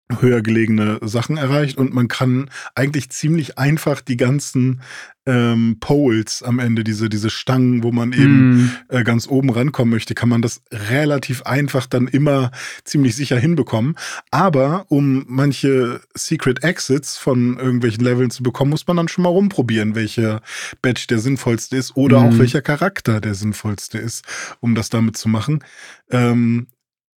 [0.10, 4.82] höher gelegene Sachen erreicht und man kann eigentlich ziemlich einfach die ganzen
[5.26, 8.72] ähm, Poles am Ende, diese, diese Stangen, wo man eben mm.
[8.88, 12.52] äh, ganz oben rankommen möchte, kann man das relativ einfach dann immer
[12.86, 13.96] ziemlich sicher hinbekommen.
[14.32, 19.30] Aber um manche Secret Exits von irgendwelchen Leveln zu bekommen, muss man dann schon mal
[19.30, 20.42] rumprobieren, welcher
[20.82, 22.24] Badge der sinnvollste ist oder mm.
[22.24, 24.24] auch welcher Charakter der sinnvollste ist,
[24.62, 25.62] um das damit zu machen.
[26.10, 26.68] Ähm,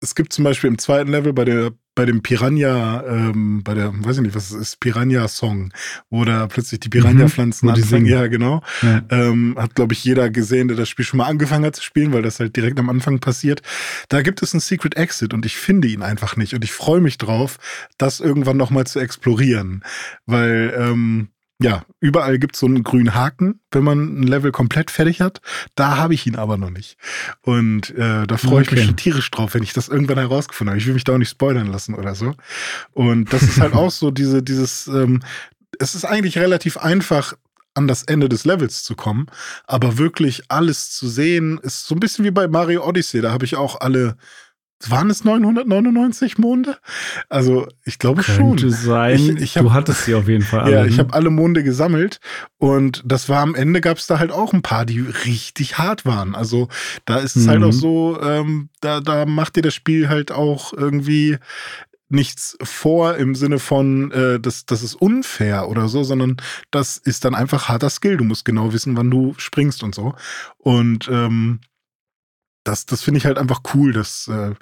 [0.01, 3.93] es gibt zum Beispiel im zweiten Level bei der bei dem Piranha, ähm, bei der,
[3.93, 5.71] weiß ich nicht, was es ist, Piranha-Song,
[6.09, 8.07] wo da plötzlich die Piranha-Pflanzen mhm, anfangen.
[8.07, 8.63] Ja, genau.
[8.81, 9.03] Ja.
[9.11, 12.15] Ähm, hat, glaube ich, jeder gesehen, der das Spiel schon mal angefangen hat zu spielen,
[12.15, 13.61] weil das halt direkt am Anfang passiert.
[14.09, 16.55] Da gibt es einen Secret Exit und ich finde ihn einfach nicht.
[16.55, 17.59] Und ich freue mich drauf,
[17.99, 19.85] das irgendwann nochmal zu explorieren.
[20.25, 21.29] Weil, ähm,
[21.63, 25.43] ja, überall gibt es so einen grünen Haken, wenn man ein Level komplett fertig hat.
[25.75, 26.97] Da habe ich ihn aber noch nicht.
[27.43, 30.79] Und äh, da freue ich mich schon tierisch drauf, wenn ich das irgendwann herausgefunden habe.
[30.79, 32.35] Ich will mich da auch nicht spoilern lassen oder so.
[32.93, 35.23] Und das ist halt auch so diese, dieses, ähm,
[35.79, 37.35] es ist eigentlich relativ einfach,
[37.75, 39.27] an das Ende des Levels zu kommen,
[39.65, 43.21] aber wirklich alles zu sehen, ist so ein bisschen wie bei Mario Odyssey.
[43.21, 44.17] Da habe ich auch alle
[44.89, 46.79] waren es 999 Monde?
[47.29, 48.57] Also ich glaube schon.
[48.57, 49.19] Könnte sein.
[49.19, 50.73] Ich, ich hab, du hattest sie auf jeden Fall alle.
[50.73, 51.05] Ja, ich ne?
[51.05, 52.21] habe alle Monde gesammelt
[52.57, 56.07] und das war am Ende gab es da halt auch ein paar, die richtig hart
[56.07, 56.35] waren.
[56.35, 56.69] Also
[57.05, 57.51] da ist es mhm.
[57.51, 57.73] halt auch mhm.
[57.73, 61.39] so, ähm, da, da macht dir das Spiel halt auch irgendwie
[62.11, 66.37] nichts vor im Sinne von, äh, das, das ist unfair oder so, sondern
[66.71, 68.17] das ist dann einfach harter Skill.
[68.17, 70.15] Du musst genau wissen, wann du springst und so.
[70.59, 71.61] Und ähm,
[72.65, 74.55] das, das finde ich halt einfach cool, dass äh,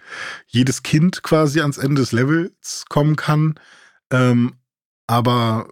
[0.47, 3.55] jedes Kind quasi ans Ende des Levels kommen kann.
[4.11, 4.55] Ähm,
[5.07, 5.69] aber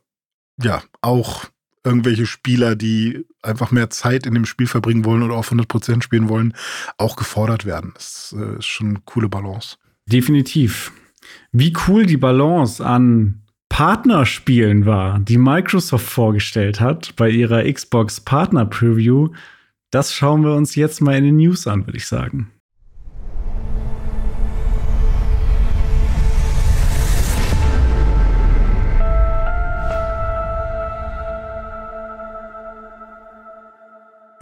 [0.63, 1.45] ja, auch
[1.85, 6.29] irgendwelche Spieler, die einfach mehr Zeit in dem Spiel verbringen wollen oder auf 100% spielen
[6.29, 6.55] wollen,
[6.99, 7.93] auch gefordert werden.
[7.95, 9.77] Das äh, ist schon eine coole Balance.
[10.07, 10.93] Definitiv.
[11.53, 18.65] Wie cool die Balance an Partnerspielen war, die Microsoft vorgestellt hat bei ihrer Xbox Partner
[18.65, 19.29] Preview,
[19.97, 22.53] das schauen wir uns jetzt mal in den News an, würde ich sagen.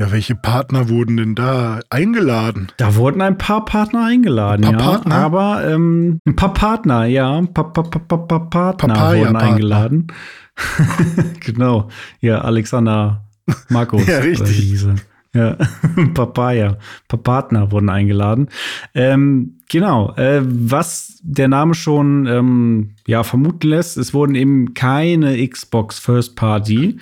[0.01, 2.73] Ja, welche Partner wurden denn da eingeladen?
[2.79, 4.91] Da wurden ein paar Partner eingeladen, ein paar ja.
[4.91, 5.15] Partner?
[5.15, 9.51] Aber ähm, ein paar Partner, ja, ein paar, paar, paar, paar Partner Papaya wurden Partner.
[9.53, 10.07] eingeladen.
[11.39, 11.91] genau.
[12.19, 13.25] Ja, Alexander
[13.69, 14.05] Markus.
[14.09, 14.85] ja, richtig.
[15.35, 15.59] Ja,
[16.15, 18.49] Papaya, Papatner wurden eingeladen.
[18.95, 25.47] Ähm, genau, äh, was der Name schon ähm, ja, vermuten lässt, es wurden eben keine
[25.47, 26.99] Xbox First Party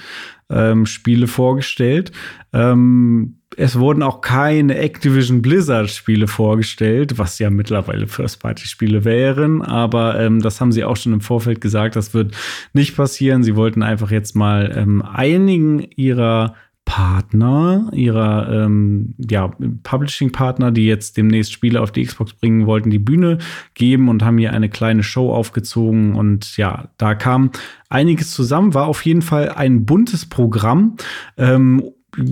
[0.48, 2.10] ähm, Spiele vorgestellt.
[2.54, 9.04] Ähm, es wurden auch keine Activision Blizzard Spiele vorgestellt, was ja mittlerweile First Party Spiele
[9.04, 12.34] wären, aber ähm, das haben sie auch schon im Vorfeld gesagt, das wird
[12.72, 13.42] nicht passieren.
[13.42, 16.54] Sie wollten einfach jetzt mal ähm, einigen ihrer
[16.92, 19.50] Partner, ihrer ähm, ja,
[19.83, 23.38] Publishing-Partner, die jetzt demnächst Spiele auf die Xbox bringen wollten, die Bühne
[23.72, 26.14] geben und haben hier eine kleine Show aufgezogen.
[26.16, 27.50] Und ja, da kam
[27.88, 30.98] einiges zusammen, war auf jeden Fall ein buntes Programm.
[31.38, 31.83] Ähm,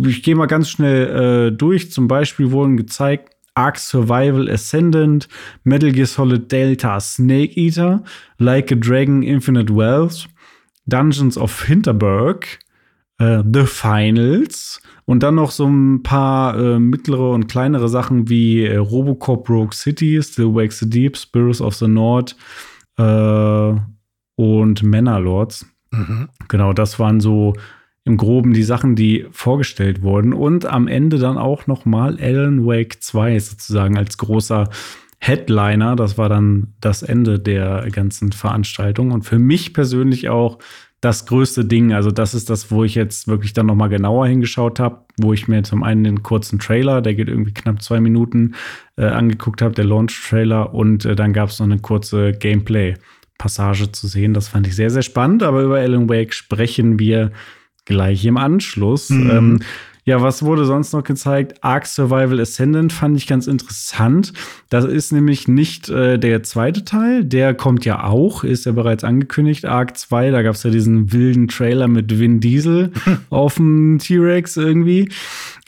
[0.06, 1.06] ich gehe mal ganz schnell
[1.48, 1.90] äh, durch.
[1.90, 5.26] Zum Beispiel wurden gezeigt, Ark Survival Ascendant,
[5.64, 8.04] Metal Gear Solid Delta Snake Eater,
[8.36, 10.28] Like a Dragon Infinite Wealth,
[10.84, 12.58] Dungeons of Hinterberg,
[13.20, 18.64] äh, The Finals und dann noch so ein paar äh, mittlere und kleinere Sachen wie
[18.64, 22.34] äh, Robocop Rogue City, Still Wakes the Deep, Spirits of the North
[22.96, 23.74] äh,
[24.36, 25.48] und Manor
[25.92, 26.28] Mhm.
[26.48, 27.54] Genau, das waren so
[28.04, 30.32] im Groben die Sachen, die vorgestellt wurden.
[30.32, 34.70] Und am Ende dann auch noch mal Alan Wake 2 sozusagen als großer
[35.18, 35.96] Headliner.
[35.96, 39.10] Das war dann das Ende der ganzen Veranstaltung.
[39.10, 40.58] Und für mich persönlich auch
[41.00, 41.92] das größte Ding.
[41.92, 45.32] Also das ist das, wo ich jetzt wirklich dann noch mal genauer hingeschaut habe, wo
[45.32, 48.54] ich mir zum einen den kurzen Trailer, der geht irgendwie knapp zwei Minuten,
[48.96, 54.08] äh, angeguckt habe, der Launch-Trailer und äh, dann gab es noch eine kurze Gameplay-Passage zu
[54.08, 54.34] sehen.
[54.34, 55.42] Das fand ich sehr, sehr spannend.
[55.42, 57.32] Aber über Alan Wake sprechen wir
[57.86, 59.08] gleich im Anschluss.
[59.08, 59.30] Mhm.
[59.30, 59.60] Ähm,
[60.04, 61.62] ja, was wurde sonst noch gezeigt?
[61.62, 64.32] Ark Survival Ascendant fand ich ganz interessant.
[64.68, 69.04] Das ist nämlich nicht äh, der zweite Teil, der kommt ja auch, ist ja bereits
[69.04, 69.66] angekündigt.
[69.66, 72.92] Ark 2, da gab es ja diesen wilden Trailer mit Vin Diesel
[73.30, 75.08] auf dem T-Rex irgendwie.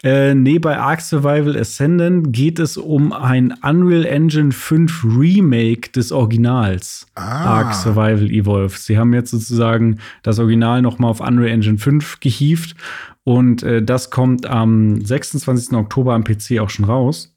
[0.04, 6.10] Äh, nee, bei Ark Survival Ascendant geht es um ein Unreal Engine 5 Remake des
[6.10, 7.06] Originals.
[7.14, 7.60] Ah.
[7.60, 8.78] Ark Survival Evolved.
[8.78, 12.74] Sie haben jetzt sozusagen das Original noch mal auf Unreal Engine 5 gehievt
[13.22, 15.72] und äh, das kommt am 26.
[15.74, 17.36] Oktober am PC auch schon raus.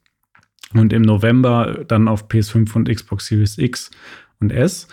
[0.74, 3.92] Und im November dann auf PS5 und Xbox Series X
[4.40, 4.88] und S.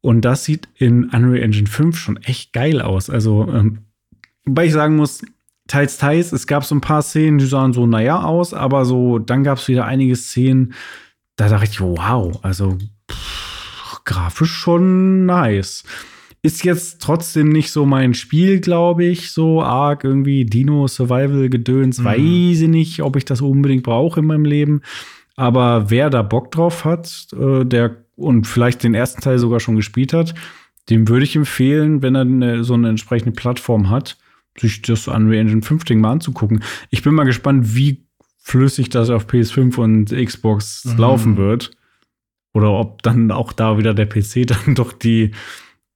[0.00, 3.08] Und das sieht in Unreal Engine 5 schon echt geil aus.
[3.08, 3.78] Also, ähm,
[4.44, 5.22] wobei ich sagen muss,
[5.68, 9.18] teils, teils, es gab so ein paar Szenen, die sahen so naja aus, aber so,
[9.18, 10.74] dann gab es wieder einige Szenen,
[11.36, 12.78] da dachte ich, wow, also
[13.10, 15.84] pff, grafisch schon nice.
[16.42, 22.00] Ist jetzt trotzdem nicht so mein Spiel, glaube ich, so arg irgendwie Dino Survival Gedöns,
[22.00, 22.04] mhm.
[22.04, 24.82] weiß ich nicht, ob ich das unbedingt brauche in meinem Leben.
[25.36, 29.74] Aber wer da Bock drauf hat, äh, der und vielleicht den ersten Teil sogar schon
[29.74, 30.34] gespielt hat,
[30.90, 34.18] dem würde ich empfehlen, wenn er eine, so eine entsprechende Plattform hat,
[34.58, 36.62] sich das Unreal Engine 5 Ding mal anzugucken.
[36.90, 38.04] Ich bin mal gespannt, wie
[38.38, 40.98] flüssig das auf PS5 und Xbox mhm.
[40.98, 41.70] laufen wird.
[42.52, 45.32] Oder ob dann auch da wieder der PC dann doch die,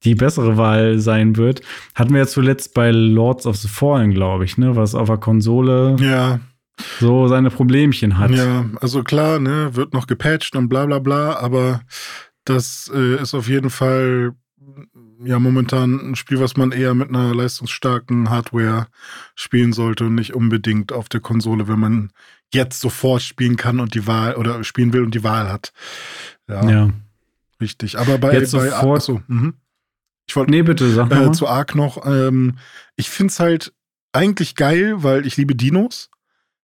[0.03, 1.61] die bessere Wahl sein wird.
[1.95, 5.17] Hatten wir ja zuletzt bei Lords of the Fallen, glaube ich, ne, was auf der
[5.17, 6.39] Konsole ja.
[6.99, 8.31] so seine Problemchen hat.
[8.31, 11.81] Ja, also klar, ne, wird noch gepatcht und bla bla bla, aber
[12.45, 14.33] das äh, ist auf jeden Fall
[15.23, 18.87] ja momentan ein Spiel, was man eher mit einer leistungsstarken Hardware
[19.35, 22.11] spielen sollte und nicht unbedingt auf der Konsole, wenn man
[22.53, 25.73] jetzt sofort spielen kann und die Wahl oder spielen will und die Wahl hat.
[26.47, 26.69] Ja.
[26.69, 26.89] ja.
[27.61, 27.99] Richtig.
[27.99, 28.97] Aber bei, jetzt bei sofort.
[28.97, 29.55] Achso, mhm.
[30.27, 32.05] Ich wollte nee, bitte, sag äh, zu Ark noch.
[32.05, 32.57] Ähm,
[32.95, 33.73] ich finde es halt
[34.13, 36.09] eigentlich geil, weil ich liebe Dinos.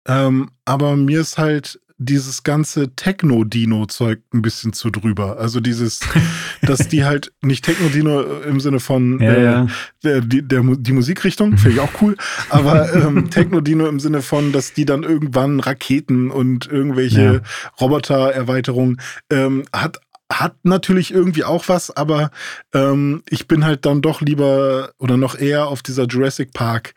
[0.06, 5.38] Ähm, aber mir ist halt dieses ganze Techno-Dino-Zeug ein bisschen zu drüber.
[5.38, 6.00] Also dieses,
[6.62, 9.66] dass die halt nicht Techno-Dino im Sinne von ja, äh, ja.
[10.02, 12.16] Der, die, der, die Musikrichtung, finde ich auch cool,
[12.48, 17.40] aber ähm, Techno-Dino im Sinne von, dass die dann irgendwann Raketen und irgendwelche ja.
[17.80, 20.00] Roboter-Erweiterungen ähm, hat
[20.32, 22.30] hat natürlich irgendwie auch was, aber
[22.72, 26.94] ähm, ich bin halt dann doch lieber oder noch eher auf dieser Jurassic Park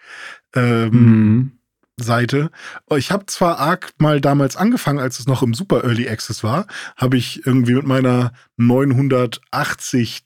[0.56, 1.52] ähm, mhm.
[1.98, 2.50] Seite.
[2.96, 6.66] Ich habe zwar Arc mal damals angefangen, als es noch im Super Early Access war,
[6.98, 10.24] habe ich irgendwie mit meiner 980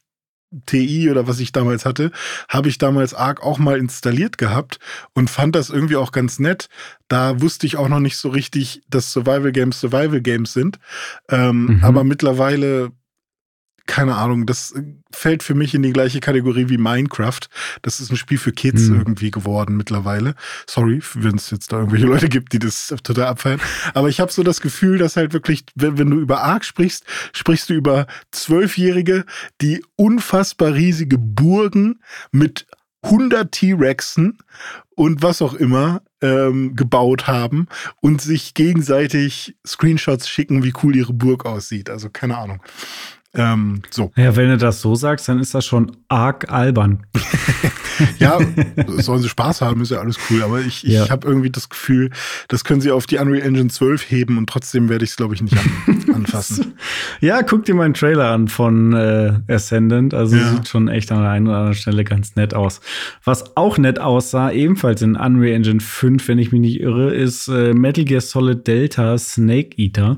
[0.66, 2.12] TI oder was ich damals hatte,
[2.48, 4.80] habe ich damals Arc auch mal installiert gehabt
[5.14, 6.70] und fand das irgendwie auch ganz nett.
[7.10, 10.80] Da wusste ich auch noch nicht so richtig, dass Survival Games Survival Games sind.
[11.30, 11.84] Ähm, mhm.
[11.84, 12.92] Aber mittlerweile
[13.88, 14.76] keine Ahnung, das
[15.12, 17.40] fällt für mich in die gleiche Kategorie wie Minecraft.
[17.82, 18.98] Das ist ein Spiel für Kids mhm.
[18.98, 20.36] irgendwie geworden mittlerweile.
[20.68, 23.62] Sorry, wenn es jetzt da irgendwelche Leute gibt, die das total abfeiern.
[23.94, 27.06] Aber ich habe so das Gefühl, dass halt wirklich, wenn, wenn du über Ark sprichst,
[27.34, 29.26] sprichst du über Zwölfjährige,
[29.62, 32.00] die unfassbar riesige Burgen
[32.32, 32.68] mit
[33.04, 34.38] 100 T-Rexen
[34.96, 37.68] und was auch immer ähm, gebaut haben
[38.02, 41.90] und sich gegenseitig Screenshots schicken, wie cool ihre Burg aussieht.
[41.90, 42.62] Also keine Ahnung.
[43.38, 44.12] Ähm, so.
[44.16, 47.06] Ja, wenn du das so sagst, dann ist das schon arg albern.
[48.20, 48.40] ja,
[48.98, 50.42] sollen sie Spaß haben, ist ja alles cool.
[50.42, 51.10] Aber ich, ich ja.
[51.10, 52.10] habe irgendwie das Gefühl,
[52.48, 55.36] das können sie auf die Unreal Engine 12 heben und trotzdem werde ich es, glaube
[55.36, 56.74] ich, nicht an, anfassen.
[57.22, 60.16] ja, guck dir mal einen Trailer an von äh, Ascendant.
[60.16, 60.54] Also ja.
[60.54, 62.82] sieht schon echt an der einen oder anderen Stelle ganz nett aus.
[63.24, 67.48] Was auch nett aussah, ebenfalls in Unreal Engine 5, wenn ich mich nicht irre, ist
[67.50, 70.18] äh, Metal Gear Solid Delta Snake Eater.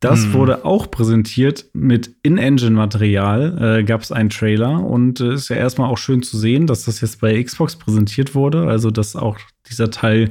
[0.00, 0.32] Das hm.
[0.34, 3.78] wurde auch präsentiert mit In-Engine-Material.
[3.80, 6.84] Äh, Gab es einen Trailer und äh, ist ja erstmal auch schön zu sehen, dass
[6.84, 8.68] das jetzt bei Xbox präsentiert wurde.
[8.68, 10.30] Also, dass auch dieser Teil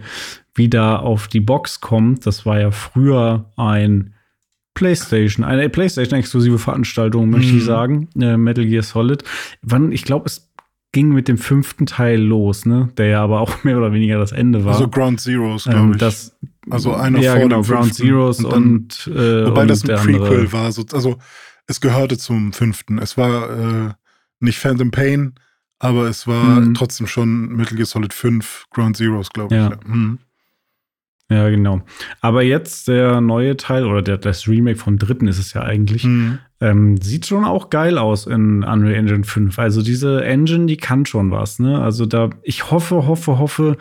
[0.53, 2.25] wieder auf die Box kommt.
[2.25, 4.13] Das war ja früher ein
[4.75, 7.57] PlayStation, eine PlayStation-exklusive Veranstaltung, möchte hm.
[7.57, 8.09] ich sagen.
[8.19, 9.23] Äh, Metal Gear Solid.
[9.61, 10.44] Wann, ich glaube, es
[10.95, 12.87] ging mit dem fünften Teil los, ne?
[12.95, 14.75] Der ja aber auch mehr oder weniger das Ende war.
[14.75, 15.97] Also Ground Zeroes, glaube ähm, ich.
[15.97, 16.37] Das,
[16.69, 18.07] also einer ja, vor genau, dem Ground fünften.
[18.07, 21.17] Zeroes und, und äh, wobei und das ein Prequel war, so, also
[21.67, 22.97] es gehörte zum fünften.
[22.97, 23.93] Es war äh,
[24.39, 25.33] nicht Phantom Pain,
[25.79, 26.73] aber es war mhm.
[26.75, 29.61] trotzdem schon Metal Gear Solid 5 Ground Zeroes, glaube ich.
[29.61, 29.71] Ja.
[29.71, 29.79] Ja.
[29.85, 30.19] Mhm.
[31.29, 31.49] Ja.
[31.49, 31.81] genau.
[32.21, 36.03] Aber jetzt der neue Teil oder der, das Remake vom dritten ist es ja eigentlich,
[36.05, 36.39] mhm.
[36.61, 39.59] Ähm, sieht schon auch geil aus in Unreal Engine 5.
[39.59, 41.81] Also diese Engine, die kann schon was, ne?
[41.81, 43.77] Also da, ich hoffe, hoffe, hoffe,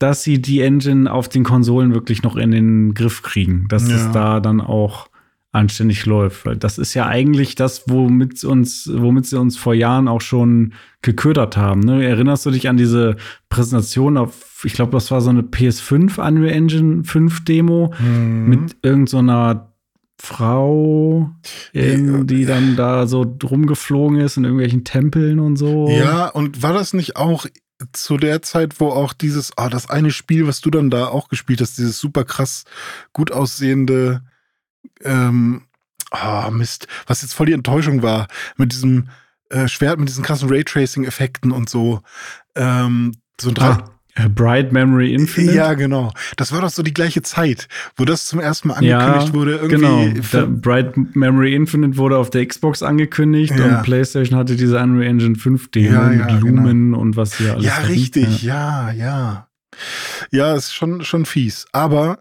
[0.00, 3.94] dass sie die Engine auf den Konsolen wirklich noch in den Griff kriegen, dass ja.
[3.94, 5.08] es da dann auch
[5.54, 6.46] anständig läuft.
[6.46, 10.74] Weil das ist ja eigentlich das, womit uns, womit sie uns vor Jahren auch schon
[11.02, 11.80] geködert haben.
[11.80, 12.04] Ne?
[12.04, 13.16] Erinnerst du dich an diese
[13.48, 18.48] Präsentation auf, ich glaube, das war so eine PS5 Unreal Engine 5 Demo mhm.
[18.48, 19.74] mit irgendeiner so
[20.24, 21.30] Frau,
[21.74, 25.88] die dann da so rumgeflogen ist in irgendwelchen Tempeln und so.
[25.90, 27.46] Ja, und war das nicht auch
[27.92, 31.28] zu der Zeit, wo auch dieses, ah, das eine Spiel, was du dann da auch
[31.28, 32.64] gespielt hast, dieses super krass
[33.12, 34.22] gut aussehende,
[35.02, 35.62] ähm,
[36.10, 39.08] ah, Mist, was jetzt voll die Enttäuschung war, mit diesem
[39.50, 42.00] äh, Schwert, mit diesen krassen Raytracing-Effekten und so.
[42.54, 43.94] Ähm, so ein ah,
[44.34, 45.54] Bright Memory Infinite?
[45.54, 46.12] Ja, genau.
[46.36, 49.56] Das war doch so die gleiche Zeit, wo das zum ersten Mal angekündigt ja, wurde.
[49.56, 50.46] Irgendwie genau.
[50.46, 53.64] Bright Memory Infinite wurde auf der Xbox angekündigt Ja.
[53.78, 57.64] und PlayStation hatte diese Unreal Engine 5 Demo Ja, mit Lumen und was hier alles
[57.64, 59.48] Ja, richtig, ja, ja.
[60.30, 61.66] Ja, ist schon, schon fies.
[61.72, 62.20] Aber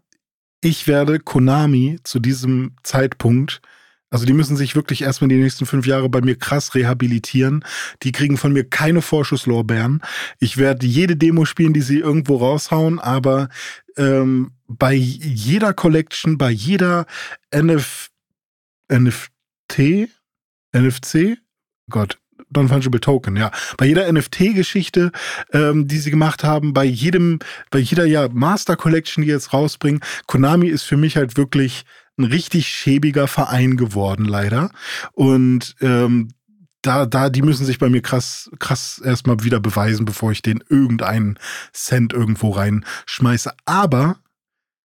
[0.63, 3.61] ich werde Konami zu diesem Zeitpunkt,
[4.09, 7.65] also die müssen sich wirklich erstmal die nächsten fünf Jahre bei mir krass rehabilitieren.
[8.03, 10.03] Die kriegen von mir keine Vorschusslorbeeren.
[10.37, 13.49] Ich werde jede Demo spielen, die sie irgendwo raushauen, aber
[13.97, 17.07] ähm, bei jeder Collection, bei jeder
[17.49, 18.09] NF,
[18.87, 20.09] NFT,
[20.73, 21.39] NFC,
[21.89, 22.19] Gott,
[22.55, 23.51] Non-Fungible Token, ja.
[23.77, 25.11] Bei jeder NFT-Geschichte,
[25.51, 27.39] ähm, die sie gemacht haben, bei jedem,
[27.71, 31.83] bei jeder ja Master Collection, die jetzt rausbringen, Konami ist für mich halt wirklich
[32.17, 34.69] ein richtig schäbiger Verein geworden, leider.
[35.13, 36.29] Und ähm,
[36.83, 40.63] da, da, die müssen sich bei mir krass, krass erstmal wieder beweisen, bevor ich den
[40.69, 41.39] irgendeinen
[41.71, 43.51] Cent irgendwo reinschmeiße.
[43.65, 44.17] Aber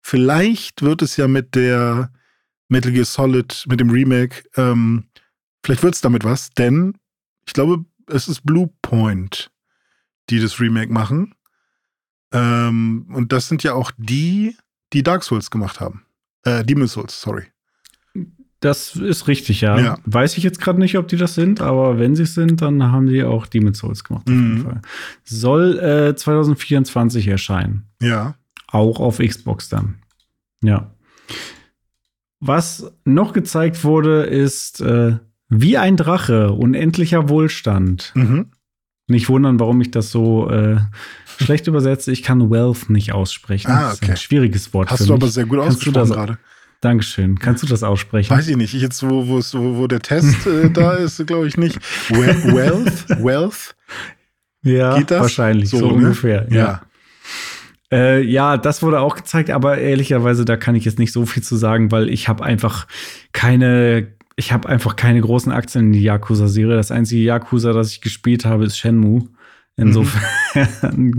[0.01, 2.11] vielleicht wird es ja mit der
[2.67, 5.05] Metal Gear Solid, mit dem Remake, ähm,
[5.63, 6.93] vielleicht wird es damit was, denn
[7.47, 9.49] ich glaube, es ist Blue Point,
[10.29, 11.33] die das Remake machen.
[12.31, 14.55] Ähm, und das sind ja auch die,
[14.93, 16.03] die Dark Souls gemacht haben.
[16.43, 17.45] Äh, Demon Souls, sorry.
[18.59, 19.79] Das ist richtig, ja.
[19.79, 19.99] Ja.
[20.05, 22.83] Weiß ich jetzt gerade nicht, ob die das sind, aber wenn sie es sind, dann
[22.91, 24.23] haben die auch Demon's Souls gemacht.
[24.27, 24.61] Auf jeden Mhm.
[24.63, 24.81] Fall.
[25.23, 27.87] Soll äh, 2024 erscheinen.
[28.01, 28.35] Ja.
[28.67, 29.99] Auch auf Xbox dann.
[30.63, 30.91] Ja.
[32.39, 35.17] Was noch gezeigt wurde, ist äh,
[35.49, 38.11] wie ein Drache, unendlicher Wohlstand.
[38.15, 38.47] Mhm.
[39.07, 40.77] Nicht wundern, warum ich das so äh,
[41.39, 42.11] schlecht übersetze.
[42.11, 43.71] Ich kann Wealth nicht aussprechen.
[43.71, 44.11] Ah, Das ist okay.
[44.11, 46.37] ein schwieriges Wort Hast du aber sehr gut Kannst ausgesprochen gerade.
[46.81, 47.39] Dankeschön.
[47.39, 48.29] Kannst du das aussprechen?
[48.29, 48.73] Weiß ich nicht.
[48.73, 49.39] Jetzt, wo, wo,
[49.77, 51.79] wo, der Test äh, da ist, glaube ich nicht.
[52.09, 53.09] We Wealth?
[53.23, 53.75] Wealth?
[54.63, 55.21] ja, Geht das?
[55.21, 55.69] wahrscheinlich.
[55.69, 55.93] So, So, ne?
[55.93, 56.47] ungefähr.
[56.51, 56.81] Ja.
[57.91, 61.41] Äh, ja, das wurde auch gezeigt, aber ehrlicherweise, da kann ich jetzt nicht so viel
[61.41, 62.85] zu sagen, weil ich habe einfach
[63.31, 64.07] keine,
[64.37, 66.75] ich habe einfach keine großen Aktien in die Yakuza-Serie.
[66.75, 69.27] Das einzige Yakuza, das ich gespielt habe, ist Shenmue.
[69.79, 70.21] Insofern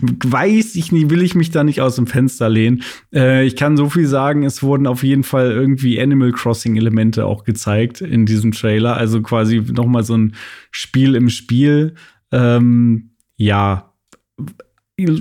[0.00, 2.82] weiß ich nicht, will ich mich da nicht aus dem Fenster lehnen.
[3.14, 7.44] Äh, ich kann so viel sagen, es wurden auf jeden Fall irgendwie Animal Crossing-Elemente auch
[7.44, 8.96] gezeigt in diesem Trailer.
[8.96, 10.34] Also quasi noch mal so ein
[10.70, 11.94] Spiel im Spiel.
[12.30, 13.92] Ähm, ja,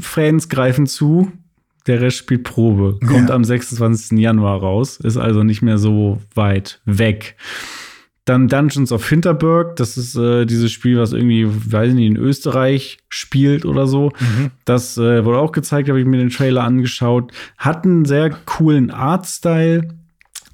[0.01, 1.31] Fans greifen zu,
[1.87, 2.97] der Rest spielt Probe.
[3.05, 3.35] Kommt Ja.
[3.35, 4.17] am 26.
[4.19, 7.35] Januar raus, ist also nicht mehr so weit weg.
[8.25, 12.17] Dann Dungeons of Hinterberg, das ist äh, dieses Spiel, was irgendwie, weiß ich nicht, in
[12.17, 14.11] Österreich spielt oder so.
[14.19, 14.51] Mhm.
[14.65, 17.31] Das äh, wurde auch gezeigt, habe ich mir den Trailer angeschaut.
[17.57, 19.87] Hat einen sehr coolen Artstyle.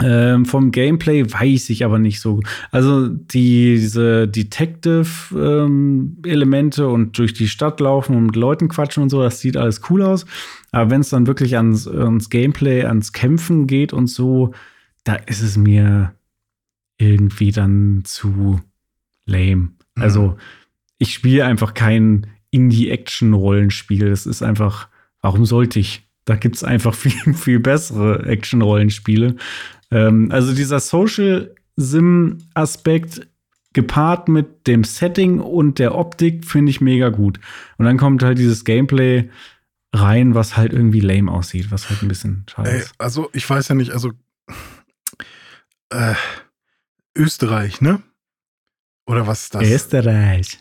[0.03, 2.41] Ähm, vom Gameplay weiß ich aber nicht so.
[2.71, 9.21] Also die, diese Detective-Elemente und durch die Stadt laufen und mit Leuten quatschen und so,
[9.21, 10.25] das sieht alles cool aus.
[10.71, 14.53] Aber wenn es dann wirklich ans, ans Gameplay, ans Kämpfen geht und so,
[15.05, 16.13] da ist es mir
[16.97, 18.59] irgendwie dann zu
[19.25, 19.69] lame.
[19.95, 20.35] Also
[20.97, 24.09] ich spiele einfach kein Indie-Action-Rollenspiel.
[24.09, 24.89] Das ist einfach,
[25.21, 26.04] warum sollte ich?
[26.25, 29.35] Da gibt es einfach viel, viel bessere Action-Rollenspiele.
[29.91, 33.27] Ähm, also dieser Social-Sim-Aspekt
[33.73, 37.39] gepaart mit dem Setting und der Optik finde ich mega gut.
[37.77, 39.29] Und dann kommt halt dieses Gameplay
[39.93, 42.93] rein, was halt irgendwie lame aussieht, was halt ein bisschen schade Ey, ist.
[42.97, 44.13] also, ich weiß ja nicht, also
[45.89, 46.15] äh,
[47.15, 48.01] Österreich, ne?
[49.07, 49.63] Oder was ist das?
[49.63, 50.59] Österreich.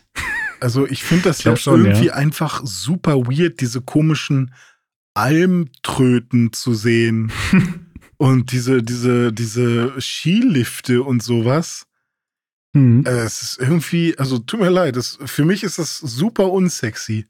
[0.59, 2.13] Also ich finde das Ich ja schon, irgendwie ja.
[2.13, 4.53] einfach super weird, diese komischen
[5.15, 7.31] Almtröten zu sehen
[8.17, 11.87] und diese, diese, diese Skilifte und sowas.
[12.75, 13.05] Hm.
[13.05, 17.27] Äh, es ist irgendwie, also tut mir leid, das, für mich ist das super unsexy.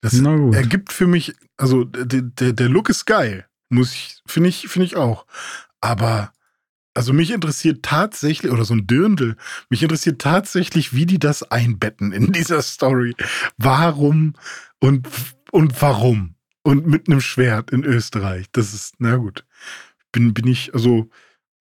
[0.00, 0.14] Das
[0.54, 4.86] ergibt für mich, also der, der, der Look ist geil, muss ich, finde ich, finde
[4.86, 5.26] ich auch.
[5.80, 6.32] Aber
[6.94, 9.36] also mich interessiert tatsächlich, oder so ein Dirndl,
[9.70, 13.14] mich interessiert tatsächlich, wie die das einbetten in dieser Story.
[13.56, 14.34] Warum
[14.80, 15.08] und,
[15.50, 16.34] und warum?
[16.68, 18.44] Und mit einem Schwert in Österreich.
[18.52, 19.46] Das ist, na gut.
[20.12, 21.08] Bin, bin ich, also,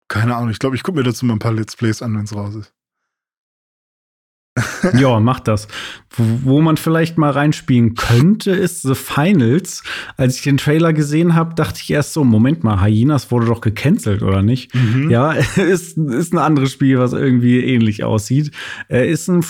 [0.08, 0.50] keine Ahnung.
[0.50, 2.56] Ich glaube, ich gucke mir dazu mal ein paar Let's Plays an, wenn es raus
[2.56, 2.74] ist.
[4.98, 5.68] Ja, macht das.
[6.10, 9.84] Wo, wo man vielleicht mal reinspielen könnte, ist The Finals.
[10.16, 13.60] Als ich den Trailer gesehen habe, dachte ich erst so: Moment mal, Hyenas wurde doch
[13.60, 14.74] gecancelt, oder nicht?
[14.74, 15.10] Mhm.
[15.10, 18.52] Ja, ist, ist ein anderes Spiel, was irgendwie ähnlich aussieht.
[18.88, 19.42] Er ist ein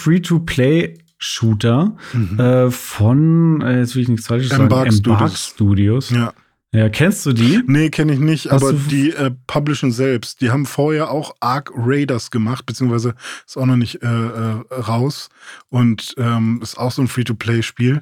[1.24, 2.40] Free-to-Play-Shooter Mhm.
[2.40, 5.48] äh, von, äh, jetzt will ich nichts Falsches sagen, Embark Studios.
[5.54, 6.10] Studios.
[6.10, 6.34] Ja.
[6.76, 7.62] Ja, kennst du die?
[7.68, 10.42] Nee, kenne ich nicht, Hast aber die äh, publishen selbst.
[10.42, 13.14] Die haben vorher auch Ark Raiders gemacht, beziehungsweise
[13.46, 15.30] ist auch noch nicht äh, äh, raus
[15.70, 18.02] und ähm, ist auch so ein Free-to-Play-Spiel.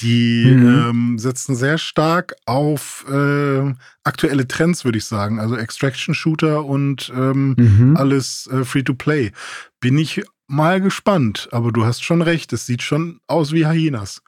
[0.00, 0.66] Die Mhm.
[0.90, 5.38] ähm, setzen sehr stark auf äh, aktuelle Trends, würde ich sagen.
[5.38, 7.96] Also Extraction-Shooter und ähm, Mhm.
[7.96, 9.30] alles äh, Free-to-Play.
[9.78, 10.20] Bin ich
[10.50, 14.22] mal gespannt, aber du hast schon recht, es sieht schon aus wie Hyenas.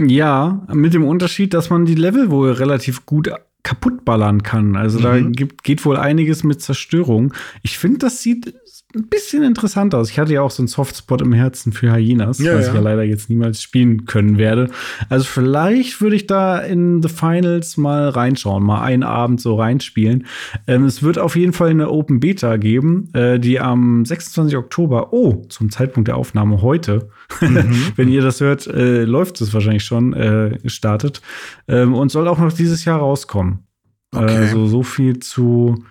[0.00, 3.30] Ja, mit dem Unterschied, dass man die Level wohl relativ gut
[3.64, 4.76] kaputtballern kann.
[4.76, 5.32] Also da Mhm.
[5.32, 7.34] gibt, geht wohl einiges mit Zerstörung.
[7.62, 8.54] Ich finde, das sieht
[8.94, 10.10] ein bisschen interessant aus.
[10.10, 12.68] Ich hatte ja auch so einen Softspot im Herzen für Hyenas, Ja, was ja.
[12.68, 14.70] ich ja leider jetzt niemals spielen können werde.
[15.10, 20.26] Also vielleicht würde ich da in The Finals mal reinschauen, mal einen Abend so reinspielen.
[20.66, 24.56] Ähm, es wird auf jeden Fall eine Open Beta geben, äh, die am 26.
[24.56, 27.10] Oktober, oh, zum Zeitpunkt der Aufnahme heute,
[27.42, 27.74] Mhm.
[27.96, 31.20] wenn ihr das hört, äh, läuft es wahrscheinlich schon, äh, gestartet.
[31.68, 33.64] Ähm, und soll auch noch dieses Jahr rauskommen.
[34.14, 34.34] Okay.
[34.34, 35.84] Also so viel zu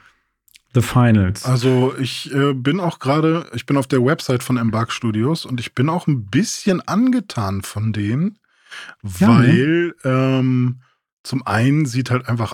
[0.74, 1.46] The Finals.
[1.46, 5.60] Also ich äh, bin auch gerade, ich bin auf der Website von Embark Studios und
[5.60, 8.40] ich bin auch ein bisschen angetan von denen,
[9.20, 9.48] Ja, ne?
[9.48, 10.82] weil ähm,
[11.24, 12.54] zum einen sieht halt einfach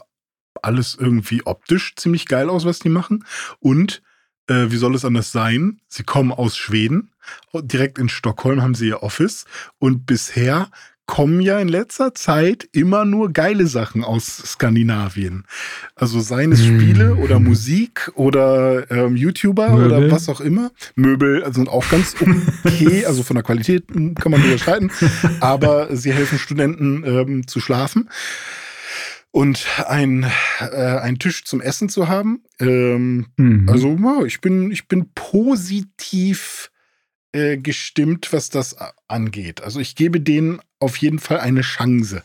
[0.61, 3.25] alles irgendwie optisch ziemlich geil aus, was die machen.
[3.59, 4.01] Und
[4.47, 5.81] äh, wie soll es anders sein?
[5.87, 7.11] Sie kommen aus Schweden.
[7.53, 9.45] Direkt in Stockholm haben sie ihr Office.
[9.79, 10.69] Und bisher
[11.05, 15.43] kommen ja in letzter Zeit immer nur geile Sachen aus Skandinavien.
[15.95, 16.79] Also seien es Hm.
[16.79, 19.85] Spiele oder Musik oder ähm, YouTuber Möbel.
[19.85, 20.71] oder was auch immer.
[20.95, 22.15] Möbel sind auch ganz
[22.63, 24.91] okay, also von der Qualität kann man drüber streiten.
[25.41, 28.09] Aber sie helfen Studenten ähm, zu schlafen
[29.31, 30.25] und ein,
[30.59, 32.43] äh, einen Tisch zum Essen zu haben.
[32.59, 33.67] Ähm, Mhm.
[33.69, 36.69] also ich bin, ich bin positiv
[37.33, 38.75] äh, gestimmt, was das
[39.07, 39.61] angeht.
[39.63, 42.23] Also ich gebe denen auf jeden Fall eine Chance.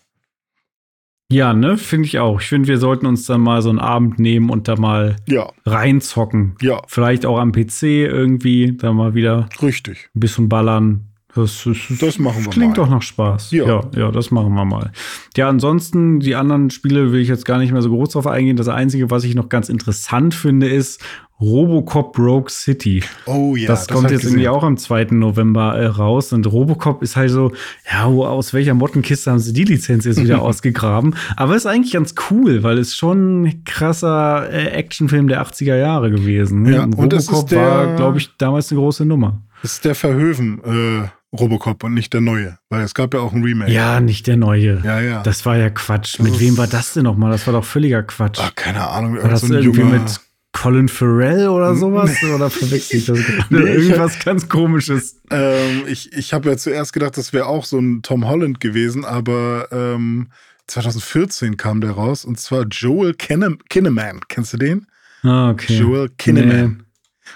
[1.31, 2.41] ja, ne, finde ich auch.
[2.41, 5.51] Ich finde, wir sollten uns dann mal so einen Abend nehmen und da mal Ja,
[5.67, 6.57] reinzocken.
[6.63, 10.09] ja, Vielleicht auch am PC irgendwie, da mal wieder richtig.
[10.15, 11.05] ein bisschen ballern.
[11.35, 12.75] Das, das, Das machen wir klingt mal.
[12.85, 13.51] doch nach Spaß.
[13.53, 13.67] Ja.
[13.67, 14.91] ja, ja, das machen wir mal.
[15.37, 18.57] Ja, ansonsten, die anderen Spiele will ich jetzt gar nicht mehr so groß drauf eingehen.
[18.57, 21.01] Das Einzige, was ich noch ganz interessant finde, ist
[21.41, 23.03] Robocop Rogue City.
[23.27, 25.09] Oh ja, das, kommt hab ich jetzt irgendwie auch am 2.
[25.13, 26.33] November äh, raus.
[26.33, 27.53] Und Robocop ist halt so,
[27.91, 31.15] ja, wo, aus welcher Mottenkiste haben sie die Lizenz jetzt wieder ausgegraben?
[31.37, 36.11] Aber ist eigentlich ganz cool, weil es schon ein krasser äh, Actionfilm der 80er Jahre
[36.11, 36.63] gewesen.
[36.63, 36.73] ne?
[36.75, 39.41] Ja, und Robocop ist der- war, glaube ich, damals eine große Nummer.
[39.63, 43.33] Das ist der Verhöven äh, Robocop und nicht der neue, weil es gab ja auch
[43.33, 43.71] ein Remake.
[43.73, 44.81] Ja, nicht der neue.
[44.85, 45.23] ja, ja.
[45.23, 46.19] Das war ja Quatsch.
[46.19, 47.31] Das mit wem war das denn nochmal?
[47.33, 48.39] Das war doch völliger Quatsch.
[48.43, 49.99] Ach, keine Ahnung, war das so ein irgendwie junger.
[50.01, 50.21] mit
[50.61, 52.11] Colin Farrell oder sowas?
[52.35, 53.45] oder verwechsel ich das gerade?
[53.51, 55.21] Nee, ich- Irgendwas ganz komisches.
[55.31, 59.05] Ähm, ich ich habe ja zuerst gedacht, das wäre auch so ein Tom Holland gewesen,
[59.05, 60.29] aber ähm,
[60.67, 64.21] 2014 kam der raus und zwar Joel Kinnem Kinnaman.
[64.29, 64.87] Kennst du den?
[65.23, 65.77] Ah, okay.
[65.79, 66.85] Joel Kinnaman.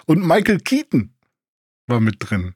[0.06, 1.10] Und Michael Keaton
[1.86, 2.54] war mit drin.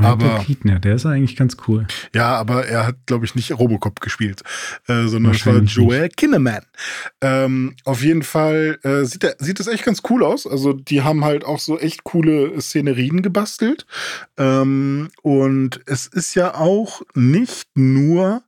[0.00, 1.86] Michael Aber- Keaton, ja, der ist eigentlich ganz cool.
[2.14, 4.42] Ja, aber er hat, glaube ich, nicht Robocop gespielt,
[4.88, 6.62] äh, sondern es war Joel Kinnaman.
[7.20, 10.46] Ähm, auf jeden Fall äh, sieht, er, sieht es echt ganz cool aus.
[10.46, 13.86] Also die haben halt auch so echt coole Szenerien gebastelt.
[14.36, 18.42] Ähm, und es ist ja auch nicht nur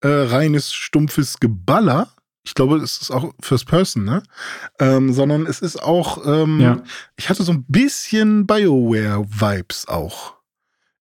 [0.00, 2.08] äh, reines, stumpfes Geballer.
[2.44, 4.22] Ich glaube, es ist auch First Person, ne?
[4.78, 6.82] Ähm, sondern es ist auch, ähm, Ja.
[7.16, 10.37] ich hatte so ein bisschen BioWare-Vibes auch.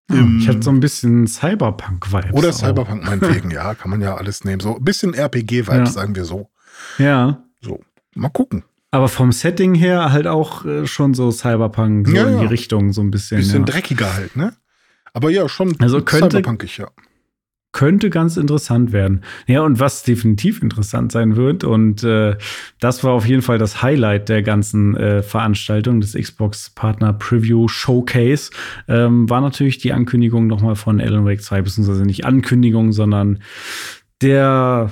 [0.08, 2.32] Im- ich hatte so ein bisschen Cyberpunk-Vibes.
[2.32, 2.52] oder auch.
[2.52, 4.60] Cyberpunk meinetwegen, ja, kann man ja alles nehmen.
[4.60, 5.86] So ein bisschen RPG-Vibes, Ja.
[5.86, 6.48] sagen wir so.
[6.98, 7.42] Ja.
[7.60, 7.80] So,
[8.14, 8.62] mal gucken.
[8.92, 12.46] Aber vom Setting her halt auch äh, schon so Cyberpunk, so Ja, in die.
[12.46, 13.38] Richtung, so ein bisschen.
[13.38, 13.72] Bisschen ja.
[13.72, 14.54] dreckiger halt, ne?
[15.12, 16.88] Aber ja, schon Also könnte- cyberpunkig, ja.
[17.72, 19.22] Könnte ganz interessant werden.
[19.46, 22.36] Ja, und was definitiv interessant sein wird, und äh,
[22.80, 27.68] das war auf jeden Fall das Highlight der ganzen äh, Veranstaltung des Xbox Partner Preview
[27.68, 28.50] Showcase,
[28.88, 33.40] ähm, war natürlich die Ankündigung nochmal von Alan Wake 2, beziehungsweise nicht Ankündigung, sondern
[34.22, 34.90] der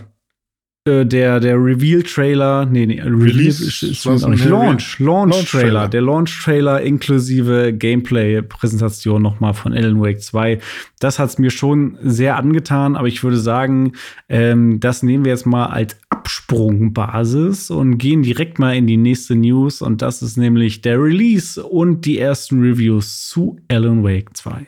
[0.87, 3.65] äh, der, der Reveal-Trailer, nee, nee, Release?
[3.65, 4.45] ist, ist nicht.
[4.45, 5.07] Launch, Launch-Trailer.
[5.07, 5.89] Launch-Trailer.
[5.89, 10.59] Der Launch-Trailer inklusive Gameplay-Präsentation nochmal von Alan Wake 2.
[11.01, 13.93] Das hat's mir schon sehr angetan, aber ich würde sagen,
[14.29, 19.37] ähm, das nehmen wir jetzt mal als Absprungbasis und gehen direkt mal in die nächste
[19.37, 24.67] News und das ist nämlich der Release und die ersten Reviews zu Alan Wake 2.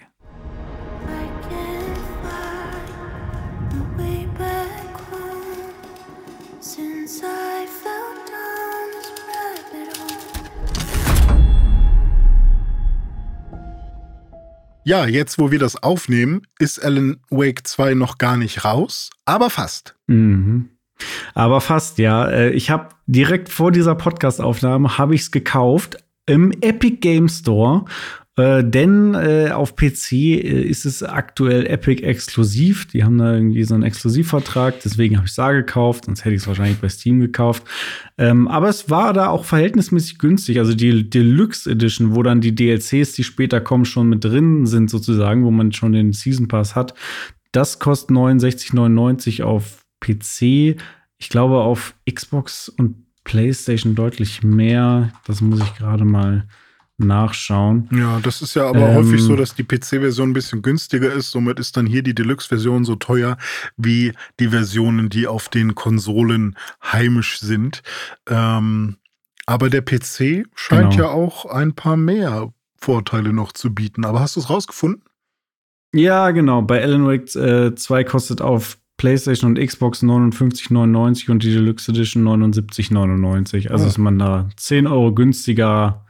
[14.86, 19.50] Ja, jetzt, wo wir das aufnehmen, ist Alan Wake 2 noch gar nicht raus, aber
[19.50, 19.96] fast.
[20.06, 20.68] Mhm.
[21.34, 22.28] Aber fast, ja.
[22.28, 27.84] Äh, ich habe direkt vor dieser Podcast-Aufnahme habe ich es gekauft im Epic Game Store.
[28.36, 32.86] Äh, denn äh, auf PC äh, ist es aktuell Epic exklusiv.
[32.86, 36.34] Die haben da irgendwie so einen Exklusivvertrag, deswegen habe ich es da gekauft, sonst hätte
[36.34, 37.62] ich es wahrscheinlich bei Steam gekauft.
[38.18, 40.58] Ähm, aber es war da auch verhältnismäßig günstig.
[40.58, 44.90] Also die Deluxe Edition, wo dann die DLCs, die später kommen, schon mit drin sind,
[44.90, 46.92] sozusagen, wo man schon den Season Pass hat.
[47.52, 50.78] Das kostet 69,99 auf PC.
[51.16, 55.10] Ich glaube auf Xbox und PlayStation deutlich mehr.
[55.26, 56.44] Das muss ich gerade mal
[56.98, 57.88] nachschauen.
[57.92, 61.30] Ja, das ist ja aber ähm, häufig so, dass die PC-Version ein bisschen günstiger ist.
[61.30, 63.36] Somit ist dann hier die Deluxe-Version so teuer
[63.76, 67.82] wie die Versionen, die auf den Konsolen heimisch sind.
[68.28, 68.96] Ähm,
[69.46, 70.96] aber der PC scheint genau.
[70.96, 74.04] ja auch ein paar mehr Vorteile noch zu bieten.
[74.04, 75.02] Aber hast du es rausgefunden?
[75.94, 76.62] Ja, genau.
[76.62, 82.26] Bei Alan Wake äh, 2 kostet auf PlayStation und Xbox 59,99 und die Deluxe Edition
[82.26, 83.68] 79,99.
[83.68, 83.88] Also oh.
[83.88, 86.05] ist man da 10 Euro günstiger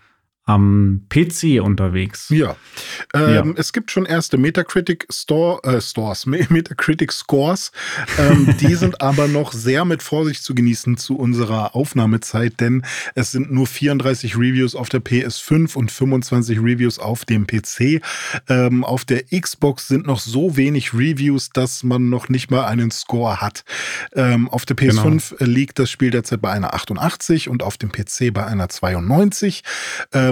[0.46, 2.28] am PC unterwegs.
[2.28, 2.54] Ja.
[3.12, 3.44] Ähm, ja.
[3.56, 7.72] Es gibt schon erste Metacritic Store, äh, Stores, Metacritic Scores.
[8.16, 12.84] Ähm, die sind aber noch sehr mit Vorsicht zu genießen zu unserer Aufnahmezeit, denn
[13.16, 18.00] es sind nur 34 Reviews auf der PS5 und 25 Reviews auf dem PC.
[18.48, 22.92] Ähm, auf der Xbox sind noch so wenig Reviews, dass man noch nicht mal einen
[22.92, 23.64] Score hat.
[24.14, 25.50] Ähm, auf der PS5 genau.
[25.50, 29.64] liegt das Spiel derzeit bei einer 88 und auf dem PC bei einer 92.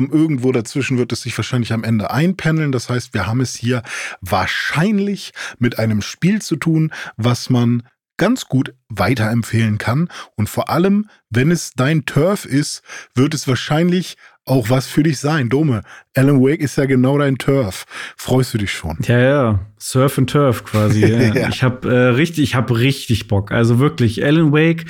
[0.05, 2.73] Ähm, irgendwo dazwischen wird es sich wahrscheinlich am Ende einpendeln.
[2.73, 3.83] Das heißt, wir haben es hier
[4.21, 7.83] wahrscheinlich mit einem Spiel zu tun, was man
[8.17, 10.09] ganz gut weiterempfehlen kann.
[10.37, 12.83] Und vor allem, wenn es dein Turf ist,
[13.15, 15.49] wird es wahrscheinlich auch was für dich sein.
[15.49, 15.83] Dome,
[16.15, 17.87] Alan Wake ist ja genau dein Turf.
[18.17, 18.99] Freust du dich schon?
[19.03, 19.61] Ja, ja.
[19.79, 21.07] Surf and Turf quasi.
[21.07, 21.35] ja.
[21.35, 21.49] ja.
[21.49, 23.53] Ich habe äh, richtig, ich habe richtig Bock.
[23.53, 24.85] Also wirklich, Alan Wake,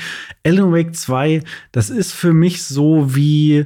[0.44, 1.42] Alan Wake 2,
[1.72, 3.64] das ist für mich so wie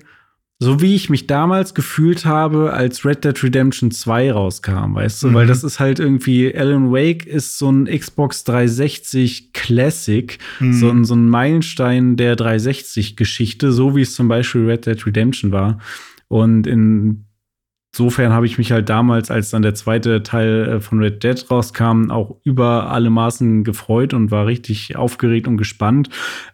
[0.61, 5.29] so wie ich mich damals gefühlt habe, als Red Dead Redemption 2 rauskam, weißt du,
[5.29, 5.35] mhm.
[5.35, 10.73] weil das ist halt irgendwie, Alan Wake ist so ein Xbox 360 Classic, mhm.
[10.73, 15.53] so, ein, so ein Meilenstein der 360-Geschichte, so wie es zum Beispiel Red Dead Redemption
[15.53, 15.79] war.
[16.27, 21.23] Und insofern habe ich mich halt damals, als dann der zweite Teil äh, von Red
[21.23, 26.09] Dead rauskam, auch über alle Maßen gefreut und war richtig aufgeregt und gespannt.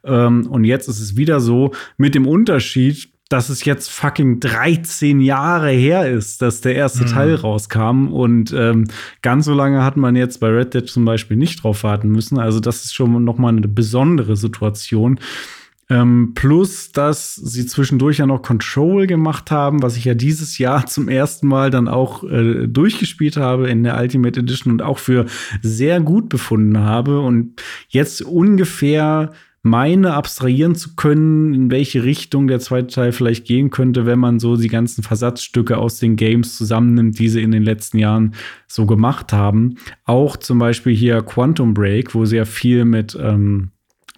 [0.05, 5.21] Ähm, und jetzt ist es wieder so, mit dem Unterschied, dass es jetzt fucking 13
[5.21, 7.09] Jahre her ist, dass der erste mhm.
[7.09, 8.09] Teil rauskam.
[8.09, 8.85] Und ähm,
[9.23, 12.39] ganz so lange hat man jetzt bei Red Dead zum Beispiel nicht drauf warten müssen.
[12.39, 15.19] Also, das ist schon noch mal eine besondere Situation.
[15.91, 20.87] Ähm, plus, dass sie zwischendurch ja noch Control gemacht haben, was ich ja dieses Jahr
[20.87, 25.27] zum ersten Mal dann auch äh, durchgespielt habe in der Ultimate Edition und auch für
[25.63, 27.21] sehr gut befunden habe.
[27.21, 29.33] Und jetzt ungefähr
[29.67, 34.39] meine abstrahieren zu können, in welche Richtung der zweite Teil vielleicht gehen könnte, wenn man
[34.39, 38.35] so die ganzen Versatzstücke aus den Games zusammennimmt, die sie in den letzten Jahren
[38.69, 39.79] so gemacht haben.
[40.05, 43.71] Auch zum Beispiel hier Quantum Break, wo sehr viel mit ähm,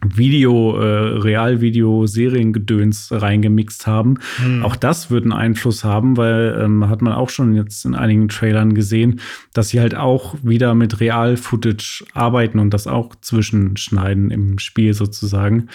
[0.04, 4.18] Video, äh, Realvideo-Seriengedöns reingemixt haben.
[4.36, 4.62] Hm.
[4.62, 8.28] Auch das wird einen Einfluss haben, weil ähm, hat man auch schon jetzt in einigen
[8.28, 9.20] Trailern gesehen,
[9.54, 15.68] dass sie halt auch wieder mit Real-Footage arbeiten und das auch zwischenschneiden im Spiel sozusagen.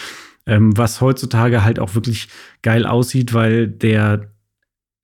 [0.45, 2.28] Ähm, was heutzutage halt auch wirklich
[2.61, 4.32] geil aussieht, weil der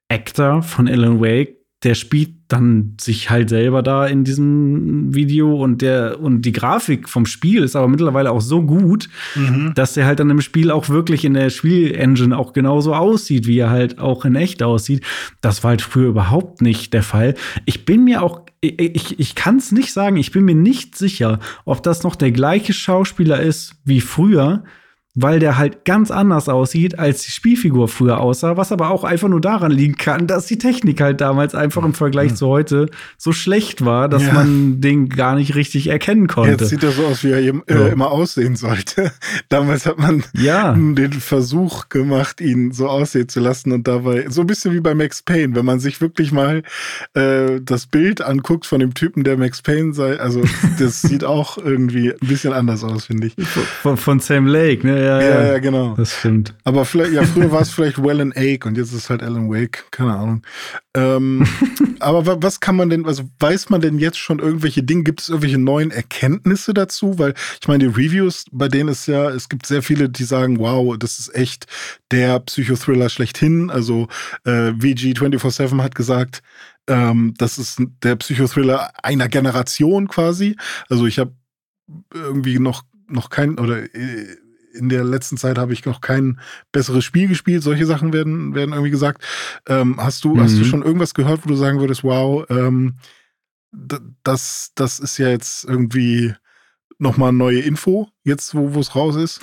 [0.09, 5.82] Actor von Alan Wake der spielt dann sich halt selber da in diesem Video und
[5.82, 9.73] der und die Grafik vom Spiel ist aber mittlerweile auch so gut, mhm.
[9.75, 13.59] dass er halt dann im Spiel auch wirklich in der Spielengine auch genauso aussieht, wie
[13.59, 15.03] er halt auch in echt aussieht.
[15.41, 17.36] Das war halt früher überhaupt nicht der Fall.
[17.65, 20.97] Ich bin mir auch ich, ich, ich kann es nicht sagen, ich bin mir nicht
[20.97, 24.63] sicher, ob das noch der gleiche Schauspieler ist wie früher,
[25.20, 29.28] weil der halt ganz anders aussieht, als die Spielfigur früher aussah, was aber auch einfach
[29.28, 32.36] nur daran liegen kann, dass die Technik halt damals einfach im Vergleich mhm.
[32.36, 32.86] zu heute
[33.18, 34.34] so schlecht war, dass ja.
[34.34, 36.51] man den gar nicht richtig erkennen konnte.
[36.51, 39.11] Jetzt sieht er so aus, wie er im, äh, immer aussehen sollte.
[39.49, 40.74] damals hat man ja.
[40.74, 44.93] den Versuch gemacht, ihn so aussehen zu lassen und dabei so ein bisschen wie bei
[44.93, 46.61] Max Payne, wenn man sich wirklich mal
[47.15, 50.43] äh, das Bild anguckt von dem Typen, der Max Payne sei, also
[50.78, 53.36] das sieht auch irgendwie ein bisschen anders aus, finde ich.
[53.82, 55.07] Von, von Sam Lake, ne?
[55.08, 55.95] Ja, ja, ja, genau.
[55.95, 56.53] Das stimmt.
[56.64, 59.49] Aber vielleicht, ja, früher war es vielleicht Wellen Ake und jetzt ist es halt Alan
[59.49, 60.41] Wake, keine Ahnung.
[60.95, 61.47] Ähm,
[61.99, 65.30] aber was kann man denn, also weiß man denn jetzt schon irgendwelche Dinge, gibt es
[65.30, 67.18] irgendwelche neuen Erkenntnisse dazu?
[67.20, 70.60] Weil ich meine, die Reviews, bei denen ist ja, es gibt sehr viele, die sagen,
[70.60, 71.68] wow, das ist echt
[72.12, 73.70] der Psychothriller schlechthin.
[73.70, 74.08] Also
[74.45, 76.41] äh, VG247 hat gesagt,
[76.88, 80.55] ähm, das ist der Psychothriller einer Generation quasi.
[80.89, 81.34] Also ich habe
[82.14, 84.38] irgendwie noch noch kein, oder äh,
[84.78, 86.39] in der letzten Zeit habe ich noch kein
[86.71, 87.63] besseres Spiel gespielt.
[87.63, 89.23] Solche Sachen werden, werden irgendwie gesagt.
[89.67, 90.65] Ähm, hast du, hast du Mhm.
[90.65, 92.95] schon irgendwas gehört, wo du sagen würdest, wow, ähm,
[94.23, 96.34] das, das ist ja jetzt irgendwie
[96.99, 99.41] nochmal neue Info, jetzt wo es raus ist?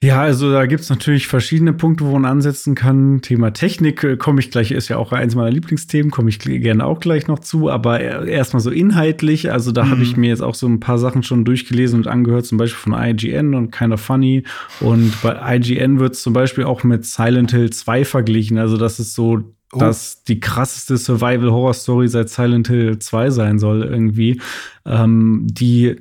[0.00, 3.20] Ja, also da gibt's natürlich verschiedene Punkte, wo man ansetzen kann.
[3.20, 6.84] Thema Technik äh, komme ich gleich, ist ja auch eins meiner Lieblingsthemen, komme ich gerne
[6.86, 7.68] auch gleich noch zu.
[7.68, 10.02] Aber e- erstmal so inhaltlich, also da habe Mhm.
[10.02, 12.92] ich mir jetzt auch so ein paar Sachen schon durchgelesen und angehört, zum Beispiel von
[12.92, 14.44] IGN und Kinda Funny.
[14.78, 18.56] Und bei IGN wird zum Beispiel auch mit Silent Hill 2 verglichen.
[18.58, 19.40] Also das ist so
[19.70, 19.80] Oh.
[19.80, 24.40] dass die krasseste Survival-Horror-Story seit Silent Hill 2 sein soll, irgendwie.
[24.86, 25.96] Ähm, die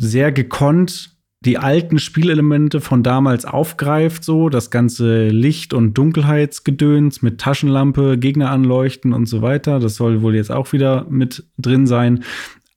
[0.00, 1.14] sehr gekonnt
[1.44, 8.50] die alten Spielelemente von damals aufgreift, so das ganze Licht- und Dunkelheitsgedöns mit Taschenlampe, Gegner
[8.50, 9.78] anleuchten und so weiter.
[9.78, 12.24] Das soll wohl jetzt auch wieder mit drin sein.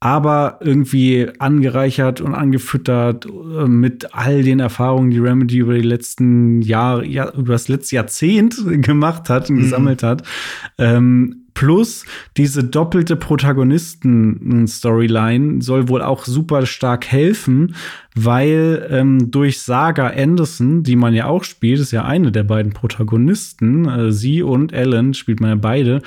[0.03, 6.63] Aber irgendwie angereichert und angefüttert äh, mit all den Erfahrungen, die Remedy über die letzten
[6.63, 9.61] Jahre, ja, über das letzte Jahrzehnt gemacht hat und Mhm.
[9.61, 10.23] gesammelt hat.
[10.79, 12.03] Ähm, plus
[12.37, 17.75] diese doppelte Protagonisten-Storyline soll wohl auch super stark helfen,
[18.15, 22.73] weil ähm, durch Saga Anderson, die man ja auch spielt, ist ja eine der beiden
[22.73, 26.01] Protagonisten, äh, sie und Ellen spielt man ja beide.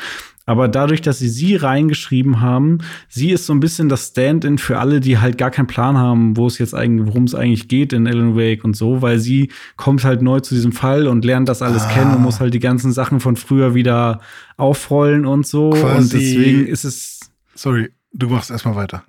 [0.46, 2.78] Aber dadurch, dass sie sie reingeschrieben haben,
[3.08, 6.36] sie ist so ein bisschen das Stand-in für alle, die halt gar keinen Plan haben,
[6.36, 9.50] wo es jetzt eigentlich, worum es eigentlich geht in Alan Wake und so, weil sie
[9.76, 11.88] kommt halt neu zu diesem Fall und lernt das alles Ah.
[11.92, 14.20] kennen und muss halt die ganzen Sachen von früher wieder
[14.58, 15.70] aufrollen und so.
[15.70, 17.20] Und Quasi- deswegen ist es
[17.54, 19.04] Sorry, du machst erstmal weiter.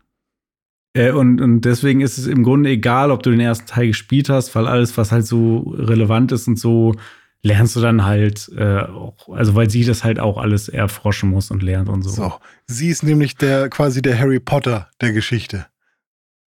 [0.94, 4.30] äh, und, und deswegen ist es im Grunde egal, ob du den ersten Teil gespielt
[4.30, 6.96] hast, weil alles, was halt so relevant ist und so,
[7.44, 11.52] lernst du dann halt äh, auch, also weil sie das halt auch alles erforschen muss
[11.52, 12.10] und lernt und so.
[12.10, 12.34] So,
[12.68, 15.68] sie ist nämlich der quasi der Harry Potter der Geschichte.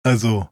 [0.04, 0.50] Also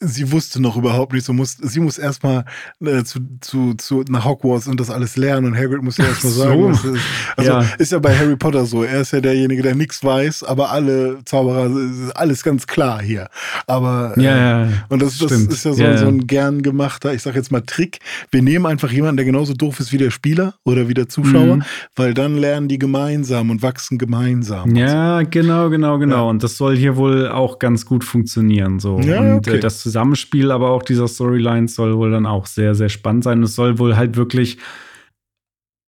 [0.00, 2.44] sie wusste noch überhaupt nicht, so muss, sie muss erstmal
[2.84, 6.32] äh, zu, zu, zu, nach Hogwarts und das alles lernen und Hagrid muss ja erstmal
[6.32, 6.40] so.
[6.42, 7.00] sagen, was ist.
[7.36, 7.64] Also Ja.
[7.78, 11.18] ist ja bei Harry Potter so, er ist ja derjenige, der nichts weiß, aber alle
[11.24, 13.28] Zauberer, ist alles ganz klar hier.
[13.66, 14.72] Aber äh, Ja, ja, ja.
[14.88, 17.60] und das, das ist ja so, Ja, so ein gern gemachter, ich sag jetzt mal
[17.62, 17.98] Trick.
[18.30, 21.56] Wir nehmen einfach jemanden, der genauso doof ist wie der Spieler oder wie der Zuschauer,
[21.56, 21.62] Mhm.
[21.96, 24.74] weil dann lernen die gemeinsam und wachsen gemeinsam.
[24.76, 26.16] Ja, genau, genau, genau.
[26.24, 26.30] Ja.
[26.30, 28.78] Und das soll hier wohl auch ganz gut funktionieren.
[28.80, 28.98] So.
[29.00, 29.51] Ja, und okay.
[29.58, 33.42] Äh, das Zusammenspiel aber auch dieser Storylines soll wohl dann auch sehr, sehr spannend sein.
[33.42, 34.58] Es soll wohl halt wirklich.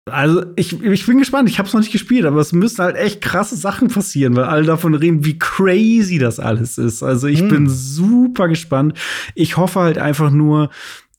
[0.10, 1.48] Also, ich, ich bin gespannt.
[1.48, 4.46] Ich habe es noch nicht gespielt, aber es müssen halt echt krasse Sachen passieren, weil
[4.46, 7.04] alle davon reden, wie crazy das alles ist.
[7.04, 7.50] Also, ich Hm.
[7.50, 8.98] bin super gespannt.
[9.36, 10.70] Ich hoffe halt einfach nur,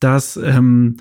[0.01, 0.97] dass ähm,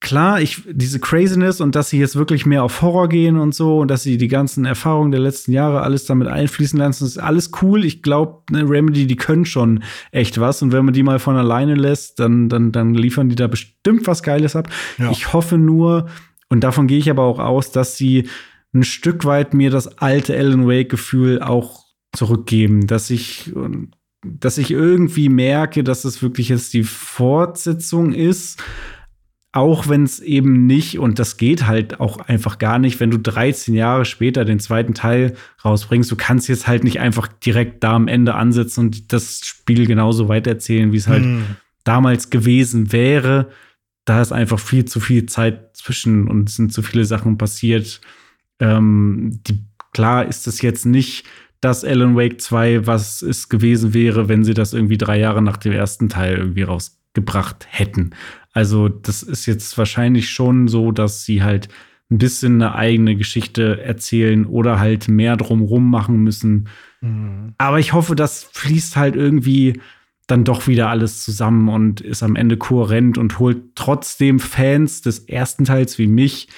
[0.00, 3.78] klar, ich diese Craziness und dass sie jetzt wirklich mehr auf Horror gehen und so
[3.78, 7.18] und dass sie die ganzen Erfahrungen der letzten Jahre alles damit einfließen lassen, das ist
[7.18, 7.84] alles cool.
[7.84, 9.82] Ich glaube, ne, Remedy, die können schon
[10.12, 13.36] echt was und wenn man die mal von alleine lässt, dann dann dann liefern die
[13.36, 14.68] da bestimmt was Geiles ab.
[14.98, 15.10] Ja.
[15.10, 16.06] Ich hoffe nur
[16.48, 18.28] und davon gehe ich aber auch aus, dass sie
[18.74, 23.52] ein Stück weit mir das alte Alan Wake Gefühl auch zurückgeben, dass ich
[24.22, 28.62] dass ich irgendwie merke, dass es wirklich jetzt die Fortsetzung ist,
[29.52, 33.18] auch wenn es eben nicht, und das geht halt auch einfach gar nicht, wenn du
[33.18, 35.34] 13 Jahre später den zweiten Teil
[35.64, 39.86] rausbringst, du kannst jetzt halt nicht einfach direkt da am Ende ansetzen und das Spiel
[39.86, 41.44] genauso weitererzählen, wie es halt Hm.
[41.84, 43.48] damals gewesen wäre.
[44.04, 48.00] Da ist einfach viel zu viel Zeit zwischen und es sind zu viele Sachen passiert.
[48.60, 51.24] Ähm, die, klar ist es jetzt nicht
[51.60, 55.56] das Alan Wake 2, was es gewesen wäre, wenn sie das irgendwie drei Jahre nach
[55.56, 58.10] dem ersten Teil irgendwie rausgebracht hätten.
[58.56, 61.68] Also, das ist jetzt wahrscheinlich schon so, dass sie halt
[62.10, 66.68] ein bisschen eine eigene Geschichte erzählen oder halt mehr drumrum machen müssen.
[67.00, 67.52] Hm.
[67.58, 69.78] Aber ich hoffe, das fließt halt irgendwie
[70.26, 75.18] dann doch wieder alles zusammen und ist am Ende kohärent und holt trotzdem Fans des
[75.18, 76.48] ersten Teils wie mich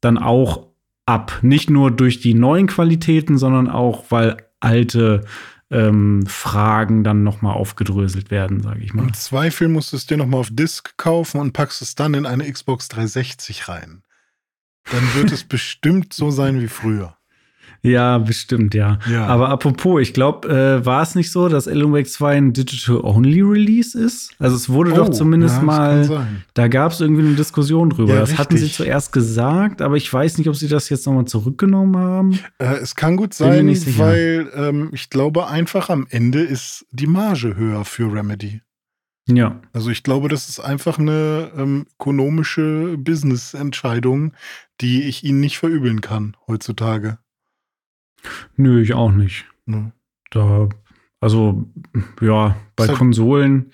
[0.00, 0.68] dann auch
[1.06, 1.40] ab.
[1.42, 5.24] Nicht nur durch die neuen Qualitäten, sondern auch, weil alte
[5.70, 9.02] ähm, Fragen dann noch mal aufgedröselt werden, sage ich mal.
[9.02, 12.26] Im Zweifel musst du es dir nochmal auf Disk kaufen und packst es dann in
[12.26, 14.02] eine Xbox 360 rein.
[14.90, 17.17] Dann wird es bestimmt so sein wie früher.
[17.82, 18.98] Ja, bestimmt, ja.
[19.10, 19.26] Ja.
[19.26, 23.98] Aber apropos, ich glaube, äh, war es nicht so, dass Alan Wake 2 ein Digital-Only-Release
[23.98, 24.32] ist?
[24.38, 26.26] Also es wurde doch Oh, zumindest ja, mal.
[26.54, 28.14] Da gab es irgendwie eine Diskussion drüber.
[28.14, 28.76] Ja, das hatten sie richtig.
[28.78, 32.38] zuerst gesagt, aber ich weiß nicht, ob sie das jetzt nochmal zurückgenommen haben.
[32.58, 37.56] Äh, es kann gut sein, weil ähm, ich glaube einfach am Ende ist die Marge
[37.56, 38.60] höher für Remedy.
[39.28, 39.60] Ja.
[39.72, 44.32] Also ich glaube, das ist einfach eine ähm, ökonomische Business-Entscheidung,
[44.80, 47.18] die ich ihnen nicht verübeln kann heutzutage.
[48.56, 49.46] Nö, ich auch nicht.
[49.66, 49.92] Ne?
[50.30, 50.68] Da,
[51.20, 51.64] also,
[52.20, 53.72] ja, bei Konsolen.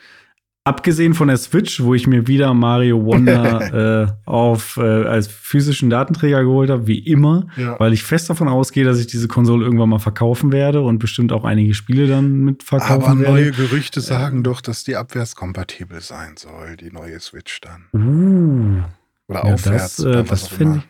[0.67, 5.91] Abgesehen von der Switch, wo ich mir wieder Mario Wonder äh, auf äh, als physischen
[5.91, 7.79] Datenträger geholt habe, wie immer, Ja.
[7.79, 11.33] weil ich fest davon ausgehe, dass ich diese Konsole irgendwann mal verkaufen werde und bestimmt
[11.33, 13.57] auch einige Spiele dann mit verkaufen Aber neue werde.
[13.59, 17.85] Gerüchte sagen doch, dass die abwärtskompatibel sein soll, die neue Switch dann.
[17.93, 18.83] Uh,
[19.29, 19.97] Oder ja, aufwärts.
[19.97, 20.85] das, äh, das finde ich.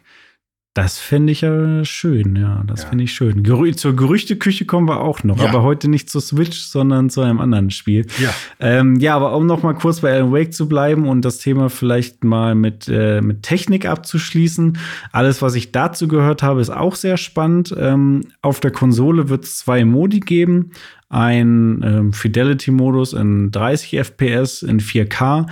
[0.75, 2.64] Das fände ich ja schön, ja.
[2.66, 2.89] Das Ja.
[2.89, 3.45] finde ich schön.
[3.45, 5.49] Gerü zur Gerüchteküche kommen wir auch noch, Ja.
[5.51, 8.07] aber heute nicht zur Switch, sondern zu einem anderen Spiel.
[8.18, 8.35] Ja.
[8.59, 11.70] Ähm, ja, aber um noch mal kurz bei Alan Wake zu bleiben und das Thema
[11.70, 14.77] vielleicht mal mit, äh, mit Technik abzuschließen.
[15.12, 17.72] Alles, was ich dazu gehört habe, ist auch sehr spannend.
[17.79, 20.72] Ähm, auf der Konsole wird es zwei Modi geben.
[21.09, 25.47] Ein ähm, Fidelity-Modus in 30 FPS in 4K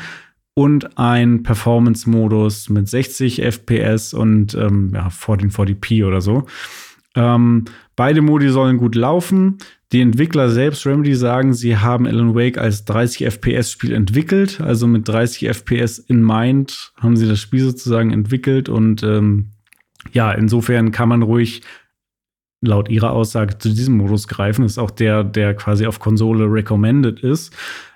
[0.55, 6.47] und ein Performance-Modus mit 60 FPS und ähm, ja, 1440p oder so.
[7.15, 7.65] Ähm,
[7.97, 9.59] beide Modi sollen gut laufen.
[9.93, 14.61] Die Entwickler selbst, Remedy, sagen, sie haben Alan Wake als 30 FPS-Spiel entwickelt.
[14.61, 18.71] Also mit 30 FPS in mind haben sie das Spiel sozusagen entwickelt.
[18.71, 19.51] Und ähm,
[20.13, 21.63] ja, insofern kann man ruhig
[22.63, 24.63] laut ihrer Aussage zu diesem Modus greifen.
[24.63, 27.55] Das ist auch der, der quasi auf Konsole recommended ist.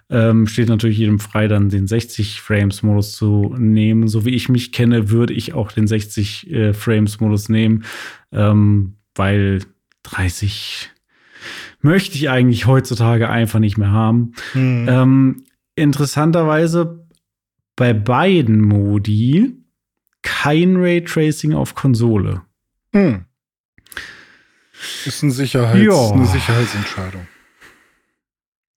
[0.09, 4.07] Ähm, steht natürlich jedem frei, dann den 60 Frames Modus zu nehmen.
[4.07, 7.85] So wie ich mich kenne, würde ich auch den 60 äh, Frames Modus nehmen,
[8.31, 9.63] ähm, weil
[10.05, 10.91] 30
[11.81, 14.33] möchte ich eigentlich heutzutage einfach nicht mehr haben.
[14.53, 14.87] Hm.
[14.89, 15.45] Ähm,
[15.75, 17.05] interessanterweise
[17.75, 19.57] bei beiden Modi
[20.23, 22.43] kein Raytracing auf Konsole.
[22.93, 23.25] Hm.
[25.05, 26.11] Ist ein Sicherheits Ja.
[26.13, 27.27] eine Sicherheitsentscheidung.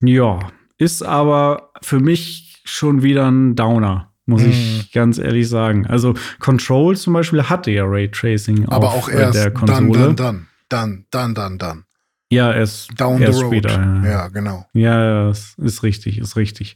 [0.01, 4.49] Ja, ist aber für mich schon wieder ein Downer, muss Mhm.
[4.49, 5.85] ich ganz ehrlich sagen.
[5.85, 9.53] Also Control zum Beispiel hatte ja Raytracing Aber auf auch erst der dann,
[9.87, 10.13] Konsole.
[10.13, 11.83] dann, dann, dann, dann, dann, dann.
[12.31, 13.53] Ja, erst, Down erst the road.
[13.55, 13.71] später.
[14.03, 14.05] Ja.
[14.05, 14.63] Ja, genau.
[14.73, 16.75] Ja, ist richtig, ist richtig.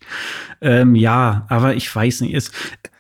[0.62, 2.52] Ähm, ja, aber ich weiß nicht, es,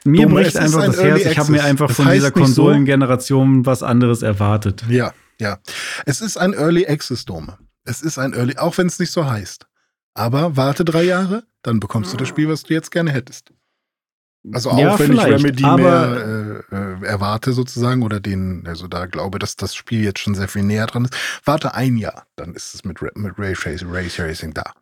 [0.05, 1.19] mir Dumme, bricht einfach ein das Herz.
[1.21, 1.69] Early Ich habe mir Access.
[1.71, 4.83] einfach Das von dieser nicht so- Konsolengeneration was anderes erwartet.
[4.87, 5.57] Ja, ja.
[6.05, 7.57] Es ist ein Early Access Dome.
[7.85, 9.65] Es ist ein Early, auch wenn es nicht so heißt.
[10.13, 13.51] Aber warte drei Jahre, dann bekommst du das Spiel, was du jetzt gerne hättest.
[14.51, 19.05] Also auch Ja, wenn ich Remedy mehr äh, äh, erwarte sozusagen oder den, also da
[19.05, 21.15] glaube, dass das Spiel jetzt schon sehr viel näher dran ist.
[21.45, 24.73] Warte ein Jahr, dann ist es mit, mit Ray Ray Tracing da.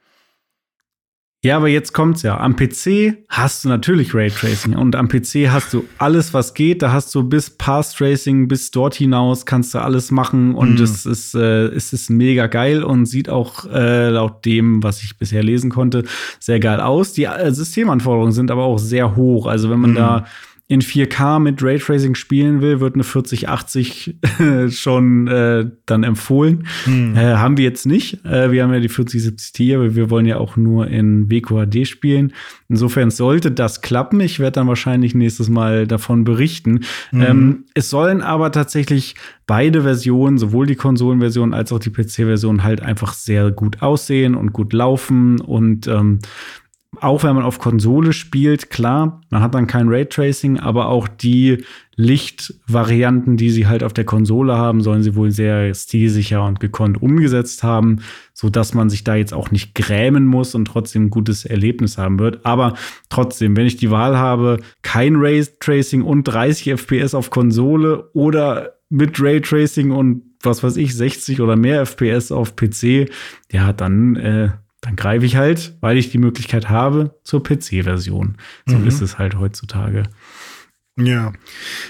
[1.44, 2.40] Ja, aber jetzt kommt's ja.
[2.40, 6.84] Am PC hast du natürlich Raytracing und am PC hast du alles, was geht.
[6.84, 10.84] Da hast du bis Path Tracing, bis dort hinaus kannst du alles machen und Mhm.
[10.84, 15.18] es ist äh, es ist mega geil und sieht auch äh, laut dem, was ich
[15.18, 16.04] bisher lesen konnte,
[16.40, 17.14] sehr geil aus.
[17.14, 19.48] Die äh, Systemanforderungen sind aber auch sehr hoch.
[19.48, 19.96] Also wenn man Mhm.
[19.96, 20.26] da
[20.72, 24.16] in 4K mit Raytracing spielen will, wird eine 4080
[24.70, 26.66] schon äh, dann empfohlen.
[26.86, 27.14] Mhm.
[27.18, 28.24] Äh, haben wir jetzt nicht.
[28.24, 31.86] Äh, wir haben ja die 4070 Ti, aber wir wollen ja auch nur in WQHD
[31.86, 32.32] spielen.
[32.70, 34.22] Insofern sollte das klappen.
[34.22, 36.86] Ich werde dann wahrscheinlich nächstes Mal davon berichten.
[37.12, 37.22] Mhm.
[37.22, 39.16] Ähm, es sollen aber tatsächlich
[39.48, 44.54] beide Versionen, sowohl die Konsolenversion als auch die PC-Version, halt einfach sehr gut aussehen und
[44.54, 46.20] gut laufen und ähm,
[47.00, 51.64] auch wenn man auf Konsole spielt, klar, man hat dann kein Raytracing, aber auch die
[51.96, 57.02] Lichtvarianten, die sie halt auf der Konsole haben, sollen sie wohl sehr stilsicher und gekonnt
[57.02, 58.00] umgesetzt haben,
[58.34, 61.98] so dass man sich da jetzt auch nicht grämen muss und trotzdem ein gutes Erlebnis
[61.98, 62.46] haben wird.
[62.46, 62.74] Aber
[63.10, 69.22] trotzdem, wenn ich die Wahl habe, kein Raytracing und 30 FPS auf Konsole oder mit
[69.22, 73.10] Raytracing und was weiß ich, 60 oder mehr FPS auf PC,
[73.52, 74.50] ja, dann äh,
[74.82, 78.38] dann greife ich halt, weil ich die Möglichkeit habe, zur PC-Version.
[78.68, 78.88] So Mhm.
[78.88, 80.04] ist es halt heutzutage.
[80.98, 81.32] Ja.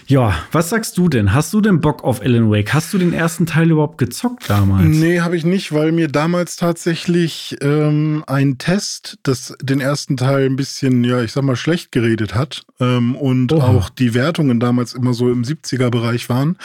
[0.06, 1.34] Ja, was sagst du denn?
[1.34, 2.72] Hast du denn Bock auf Alan Wake?
[2.74, 4.86] Hast du den ersten Teil überhaupt gezockt damals?
[4.86, 10.45] Nee, habe ich nicht, weil mir damals tatsächlich ähm, ein Test, das den ersten Teil
[10.45, 13.68] ein bisschen, ja, ich sag mal, schlecht geredet hat ähm, und Oha.
[13.68, 16.58] auch die Wertungen damals immer so im 70er-Bereich waren.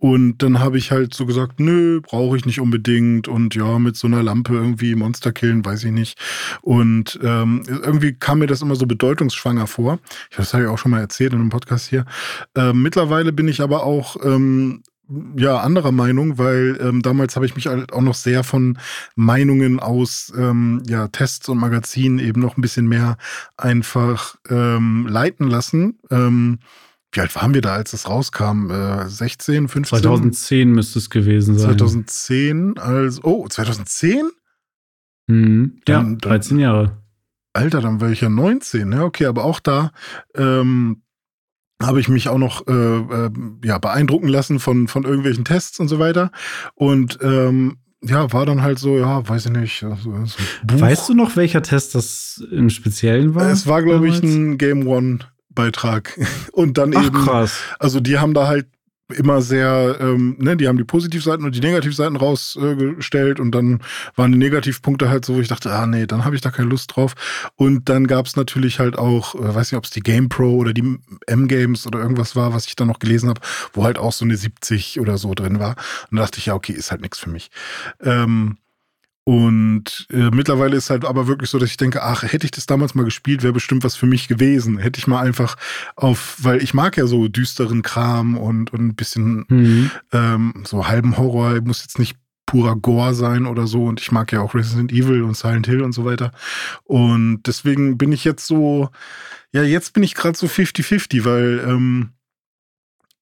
[0.00, 3.96] Und dann habe ich halt so gesagt, nö, brauche ich nicht unbedingt und ja, mit
[3.96, 6.18] so einer Lampe irgendwie Monster killen, weiß ich nicht.
[6.60, 10.00] Und ähm, irgendwie kam mir das immer so bedeutungsschwanger vor.
[10.30, 11.50] Ich, das habe ich auch schon mal erzählt in einem
[11.84, 12.04] Podcast hier.
[12.56, 14.82] Ähm, mittlerweile bin ich aber auch ähm,
[15.36, 18.78] ja, anderer Meinung, weil ähm, damals habe ich mich halt auch noch sehr von
[19.16, 23.18] Meinungen aus ähm, ja, Tests und Magazinen eben noch ein bisschen mehr
[23.56, 25.98] einfach ähm, leiten lassen.
[26.10, 26.58] Ähm,
[27.12, 28.70] wie alt waren wir da, als das rauskam?
[28.70, 29.98] Äh, 16, 15?
[30.00, 31.78] 2010 müsste es gewesen sein.
[31.78, 34.30] 2010, also, oh, 2010?
[35.26, 35.80] Mhm.
[35.86, 36.96] Ja, Dann- dann- 13 Jahre.
[37.56, 39.92] Alter, dann war ich ja 19, ja, okay, aber auch da
[40.34, 41.02] ähm,
[41.82, 43.30] habe ich mich auch noch äh, äh,
[43.64, 46.30] ja, beeindrucken lassen von, von irgendwelchen Tests und so weiter.
[46.74, 49.80] Und ähm, ja, war dann halt so, ja, weiß ich nicht.
[49.80, 50.80] So, so.
[50.80, 53.50] Weißt du noch, welcher Test das im Speziellen war?
[53.50, 56.18] Es war, glaube ich, ein Game One Beitrag.
[56.52, 57.58] Und dann Ach, eben, krass.
[57.78, 58.66] also die haben da halt
[59.12, 63.82] immer sehr, ähm, ne, die haben die Positivseiten und die Negativseiten rausgestellt und dann
[64.16, 66.68] waren die Negativpunkte halt so, wo ich dachte, ah nee, dann habe ich da keine
[66.68, 67.14] Lust drauf.
[67.56, 70.56] Und dann gab es natürlich halt auch, äh, weiß nicht, ob es die Game Pro
[70.56, 73.40] oder die M-Games oder irgendwas war, was ich dann noch gelesen habe,
[73.72, 75.76] wo halt auch so eine 70 oder so drin war.
[76.10, 77.50] Und da dachte ich, ja, okay, ist halt nichts für mich.
[78.02, 78.56] Ähm,
[79.24, 82.66] und äh, mittlerweile ist halt aber wirklich so, dass ich denke, ach, hätte ich das
[82.66, 84.76] damals mal gespielt, wäre bestimmt was für mich gewesen.
[84.78, 85.56] Hätte ich mal einfach
[85.96, 89.90] auf, weil ich mag ja so düsteren Kram und, und ein bisschen Mhm.
[90.12, 93.84] ähm, so halben Horror, muss jetzt nicht purer Gore sein oder so.
[93.86, 96.30] Und ich mag ja auch Resident Evil und Silent Hill und so weiter.
[96.84, 98.90] Und deswegen bin ich jetzt so,
[99.52, 102.10] ja, jetzt bin ich gerade so 50-50, weil ähm,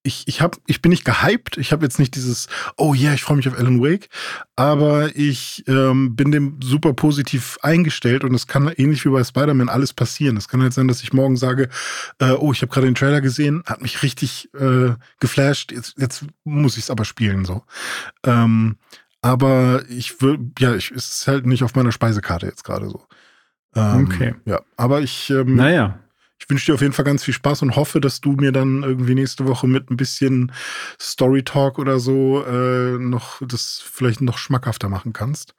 [0.04, 1.58] ich, ich, hab, ich bin nicht gehypt.
[1.58, 4.08] Ich habe jetzt nicht dieses, oh yeah, ich freue mich auf Alan Wake.
[4.56, 9.68] Aber ich ähm, bin dem super positiv eingestellt und es kann ähnlich wie bei Spider-Man
[9.68, 10.36] alles passieren.
[10.36, 11.68] Es kann halt sein, dass ich morgen sage,
[12.18, 15.70] äh, oh, ich habe gerade den Trailer gesehen, hat mich richtig äh, geflasht.
[15.70, 17.62] Jetzt, jetzt muss ich es aber spielen so.
[18.24, 18.76] Ähm,
[19.20, 23.06] aber ich will, ja, ich, es ist halt nicht auf meiner Speisekarte jetzt gerade so.
[23.76, 24.34] Ähm, Okay.
[24.44, 26.00] Ja, aber ich, ähm, Naja,
[26.42, 28.82] ich wünsche dir auf jeden Fall ganz viel Spaß und hoffe, dass du mir dann
[28.82, 30.50] irgendwie nächste Woche mit ein bisschen
[31.00, 35.54] Story Talk oder so äh, noch das vielleicht noch schmackhafter machen kannst.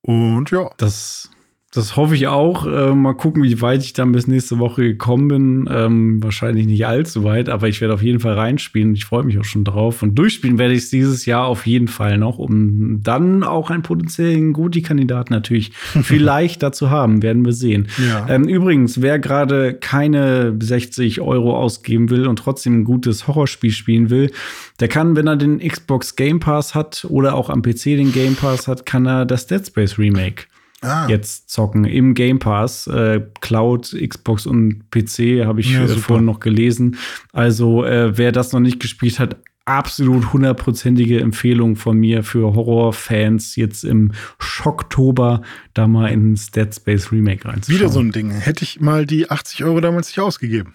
[0.00, 1.28] Und ja, das,
[1.74, 2.66] das hoffe ich auch.
[2.66, 5.70] Äh, mal gucken, wie weit ich dann bis nächste Woche gekommen bin.
[5.72, 8.94] Ähm, wahrscheinlich nicht allzu weit, aber ich werde auf jeden Fall reinspielen.
[8.94, 10.02] Ich freue mich auch schon drauf.
[10.02, 13.82] Und durchspielen werde ich es dieses Jahr auf jeden Fall noch, um dann auch einen
[13.82, 17.22] potenziellen Goti-Kandidaten natürlich vielleicht dazu haben.
[17.22, 17.88] Werden wir sehen.
[18.06, 18.26] Ja.
[18.28, 24.10] Ähm, übrigens, wer gerade keine 60 Euro ausgeben will und trotzdem ein gutes Horrorspiel spielen
[24.10, 24.30] will,
[24.78, 28.34] der kann, wenn er den Xbox Game Pass hat oder auch am PC den Game
[28.34, 30.51] Pass hat, kann er das Dead Space Remake
[30.82, 32.86] ah, jetzt zocken im Game Pass.
[32.86, 36.96] Äh, Cloud, Xbox und PC habe ich Ja, äh, vorhin noch gelesen.
[37.32, 43.54] Also, äh, wer das noch nicht gespielt hat, absolut hundertprozentige Empfehlung von mir für Horrorfans
[43.56, 44.10] jetzt im
[44.40, 47.80] Schocktober da mal ins Dead Space Remake reinzuschauen.
[47.80, 48.30] wieder so ein Ding.
[48.32, 50.74] Hätte ich mal die 80 Euro damals nicht ausgegeben.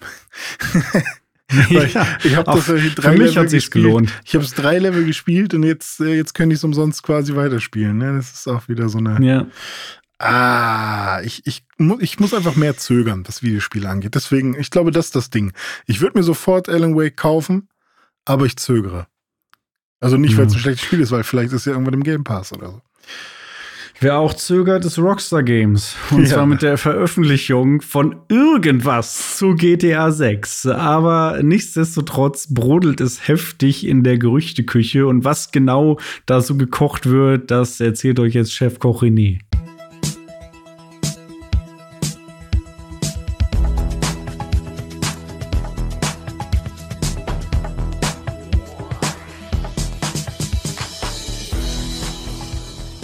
[1.50, 3.84] Weil ich ja, ich habe das ja für drei mich Level hat sich's gespielt.
[3.86, 4.12] gelohnt.
[4.26, 7.34] Ich habe es drei Level gespielt und jetzt, äh, jetzt könnte ich es umsonst quasi
[7.36, 7.96] weiterspielen.
[7.96, 8.16] Ne?
[8.16, 9.18] Das ist auch wieder so eine.
[9.26, 9.46] Ja.
[10.18, 11.62] Ah, ich, ich,
[12.00, 14.14] ich muss einfach mehr zögern, was Videospiele angeht.
[14.16, 15.52] Deswegen, ich glaube, das ist das Ding.
[15.86, 17.68] Ich würde mir sofort Alan Wake kaufen,
[18.24, 19.06] aber ich zögere.
[20.00, 20.62] Also nicht, weil es ein Ja.
[20.62, 22.82] schlechtes Spiel ist, weil vielleicht ist ja irgendwann im Game Pass oder so.
[24.00, 25.96] Wer auch zögert, ist Rockstar Games.
[26.12, 26.34] Und Ja.
[26.36, 30.66] zwar mit der Veröffentlichung von irgendwas zu GTA 6.
[30.66, 35.04] Aber nichtsdestotrotz brodelt es heftig in der Gerüchteküche.
[35.08, 39.40] Und was genau da so gekocht wird, das erzählt euch jetzt Chefkoch René.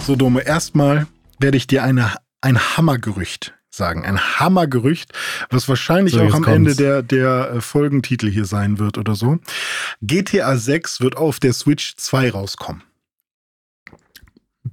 [0.05, 1.07] So, Dome, erstmal
[1.39, 4.05] werde ich dir eine, ein Hammergerücht sagen.
[4.05, 5.11] Ein Hammergerücht,
[5.49, 6.47] was wahrscheinlich So, auch am kommt's.
[6.47, 9.39] Ende der, der äh, Folgentitel hier sein wird oder so.
[10.03, 12.83] GTA 6 wird auf der Switch 2 rauskommen.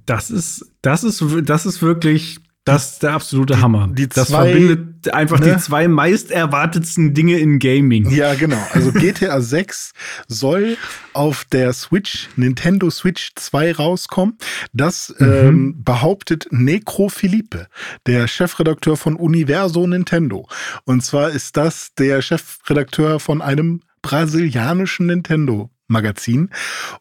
[0.05, 3.89] Das ist, das ist, das ist wirklich, das ist der absolute Hammer.
[3.91, 5.53] die das zwei- verbindet einfach ne?
[5.53, 8.09] die zwei meist erwartetsten Dinge in Gaming.
[8.09, 8.57] Ja, genau.
[8.71, 9.91] Also GTA 6
[10.29, 10.77] soll
[11.11, 14.37] auf der Switch, Nintendo Switch 2 rauskommen.
[14.71, 15.27] Das Mhm.
[15.27, 17.67] ähm, behauptet Necro Felipe,
[18.07, 20.47] der Chefredakteur von Universo Nintendo.
[20.85, 25.69] Und zwar ist das der Chefredakteur von einem brasilianischen Nintendo.
[25.89, 26.49] Magazin.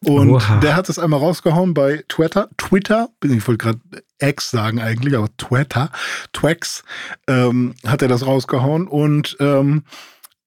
[0.05, 0.57] Und Oha.
[0.59, 2.51] der hat es einmal rausgehauen bei Twitter.
[2.59, 3.81] Twitter, ich wollte gerade
[4.23, 5.91] X sagen eigentlich, aber Twitter,
[6.33, 6.85] Twax,
[7.29, 8.87] ähm, hat er das rausgehauen.
[8.87, 9.85] Und ähm,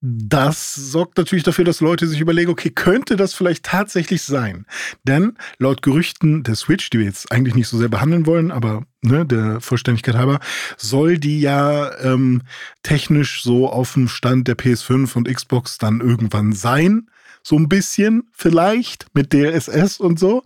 [0.08, 4.66] das sorgt natürlich dafür, dass Leute sich überlegen, okay, könnte das vielleicht tatsächlich sein?
[5.04, 8.84] Denn laut Gerüchten der Switch, die wir jetzt eigentlich nicht so sehr behandeln wollen, aber
[9.02, 10.40] ne, der Vollständigkeit halber,
[10.78, 12.44] soll die ja ähm,
[12.84, 17.08] technisch so auf dem Stand der PS5 und Xbox dann irgendwann sein.
[17.48, 20.42] So ein bisschen vielleicht mit DLSS und so,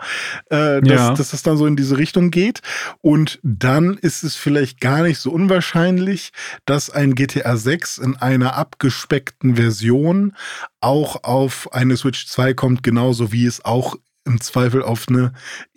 [0.50, 1.14] äh, dass, Ja.
[1.14, 2.60] dass das dann so in diese Richtung geht.
[3.00, 6.32] Und dann ist es vielleicht gar nicht so unwahrscheinlich,
[6.66, 10.36] dass ein GTA 6 in einer abgespeckten Version
[10.82, 13.96] auch auf eine Switch 2 kommt, genauso wie es auch
[14.26, 15.32] im Zweifel auf eine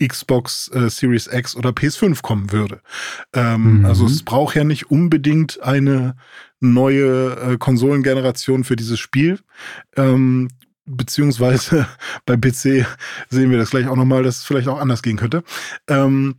[0.05, 2.81] Xbox äh, Series X oder PS5 kommen würde.
[3.33, 3.85] Ähm, Mhm.
[3.87, 6.17] Also es braucht ja nicht unbedingt eine
[6.59, 9.39] neue äh, Konsolengeneration für dieses Spiel.
[9.97, 10.49] Ähm,
[10.85, 11.87] beziehungsweise
[12.27, 12.87] beim PC
[13.29, 15.43] sehen wir das gleich auch nochmal, dass es vielleicht auch anders gehen könnte.
[15.89, 16.37] Ähm,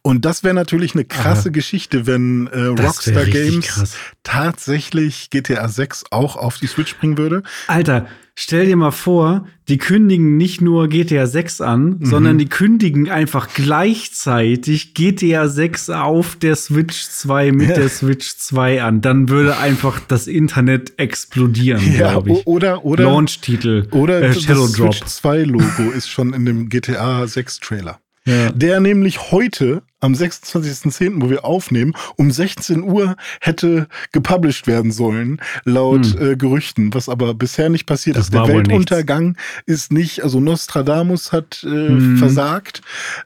[0.00, 1.52] und das wäre natürlich eine krasse Ah.
[1.52, 3.94] Geschichte, wenn äh, Das Rockstar Games krass.
[4.22, 7.42] tatsächlich GTA 6 auch auf die Switch bringen würde.
[7.68, 12.06] Alter, stell dir mal vor, die kündigen nicht nur GTA 6 an, Mhm.
[12.06, 17.74] sondern die kündigen einfach gleichzeitig GTA 6 auf der Switch 2 mit Ja.
[17.76, 19.00] der Switch 2 an.
[19.00, 22.46] Dann würde einfach das Internet explodieren, Ja, glaube ich.
[22.46, 24.94] oder, oder, Launch-Titel, oder äh, das Shadow Drop.
[24.94, 28.00] Switch 2 Logo ist schon in dem GTA 6 Trailer.
[28.24, 28.50] Ja.
[28.52, 35.40] Der nämlich heute am 26.10., wo wir aufnehmen, um 16 Uhr hätte gepublished werden sollen,
[35.64, 36.32] laut Hm.
[36.32, 38.34] äh, Gerüchten, was aber bisher nicht passiert Das ist.
[38.34, 42.16] Der Weltuntergang ist nicht, also Nostradamus hat äh, Hm.
[42.18, 42.80] versagt.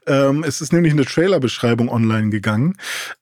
[0.07, 2.77] Ähm, es ist nämlich eine Trailerbeschreibung online gegangen.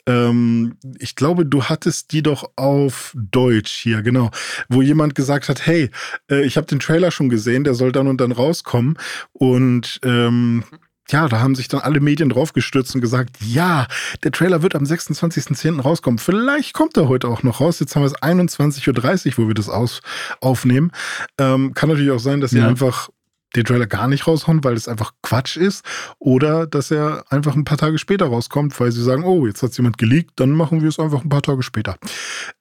[0.07, 4.31] Ähm, ich glaube, du hattest die doch auf Deutsch hier, genau,
[4.69, 5.91] wo jemand gesagt hat, hey,
[6.31, 8.99] äh, ich habe den Trailer schon gesehen, der soll dann und dann rauskommen
[9.33, 10.65] und ähm,
[11.11, 13.87] ja, da haben sich dann alle Medien draufgestürzt und gesagt, ja,
[14.23, 15.81] der Trailer wird am 26.10.
[15.81, 16.19] rauskommen.
[16.19, 17.81] Vielleicht kommt er heute auch noch raus.
[17.81, 20.01] Jetzt haben wir es 21.30 Uhr, wo wir das aus,
[20.41, 20.93] aufnehmen.
[21.39, 22.69] Ähm, kann natürlich auch sein, dass sie Ja.
[22.69, 23.11] einfach
[23.55, 25.85] den Trailer gar nicht raushauen, weil es einfach Quatsch ist.
[26.19, 29.71] Oder dass er einfach ein paar Tage später rauskommt, weil sie sagen, oh, jetzt hat
[29.71, 31.97] es jemand geleakt, dann machen wir es einfach ein paar Tage später.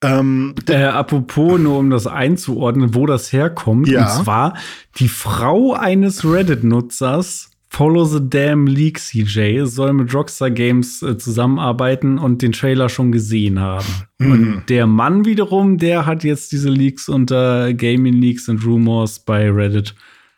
[0.03, 3.87] Ähm, Äh, apropos, nur um das einzuordnen, wo das herkommt.
[3.87, 4.01] Ja.
[4.17, 4.55] Und zwar
[4.99, 12.19] die Frau eines Reddit-Nutzers, Follow the Damn Leak CJ, soll mit Rockstar Games äh, zusammenarbeiten
[12.19, 13.87] und den Trailer schon gesehen haben.
[14.19, 14.31] Mhm.
[14.31, 19.49] Und der Mann wiederum, der hat jetzt diese Leaks unter Gaming Leaks and Rumors bei
[19.49, 19.95] Reddit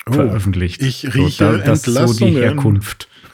[0.07, 0.81] Oh, veröffentlicht.
[0.83, 2.35] ich rieche das ist so die.
[2.35, 3.09] Herkunft.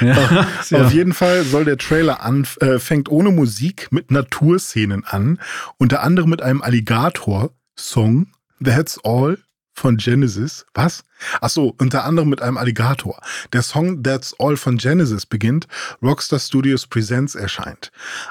[0.00, 0.46] ja,
[0.80, 5.40] Auf jeden Fall soll der Trailer an, äh, fängt ohne Musik mit Naturszenen an,
[5.78, 8.28] unter anderem mit einem Alligator-Song,
[8.64, 9.38] That's All
[9.74, 10.64] von Genesis.
[10.74, 11.02] Was?
[11.40, 13.20] Ach so, unter anderem mit einem Alligator.
[13.52, 15.66] Der Song That's All von Genesis beginnt,
[16.02, 17.90] Rockstar Studios Presents erscheint.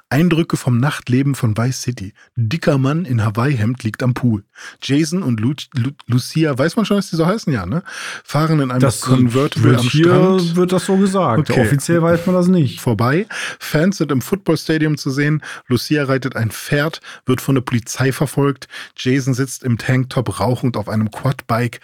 [0.10, 2.14] Eindrücke vom Nachtleben von Vice City.
[2.36, 4.44] Dicker Mann in Hawaii-Hemd liegt am Pool.
[4.82, 7.84] Jason und Lu Lu Lucia, weiß man schon, dass die so heißen, ja, ne?
[8.24, 11.50] Fahren in einem Das Convertible am hier Strand wird das so gesagt.
[11.50, 11.62] Okay.
[11.62, 12.80] Offiziell weiß man das nicht.
[12.82, 13.26] vorbei.
[13.60, 15.44] Fans sind im Footballstadium zu sehen.
[15.68, 18.68] Lucia reitet ein Pferd, wird von der Polizei verfolgt.
[18.96, 21.80] Jason sitzt im Tanktop rauchend auf einem Quadbike.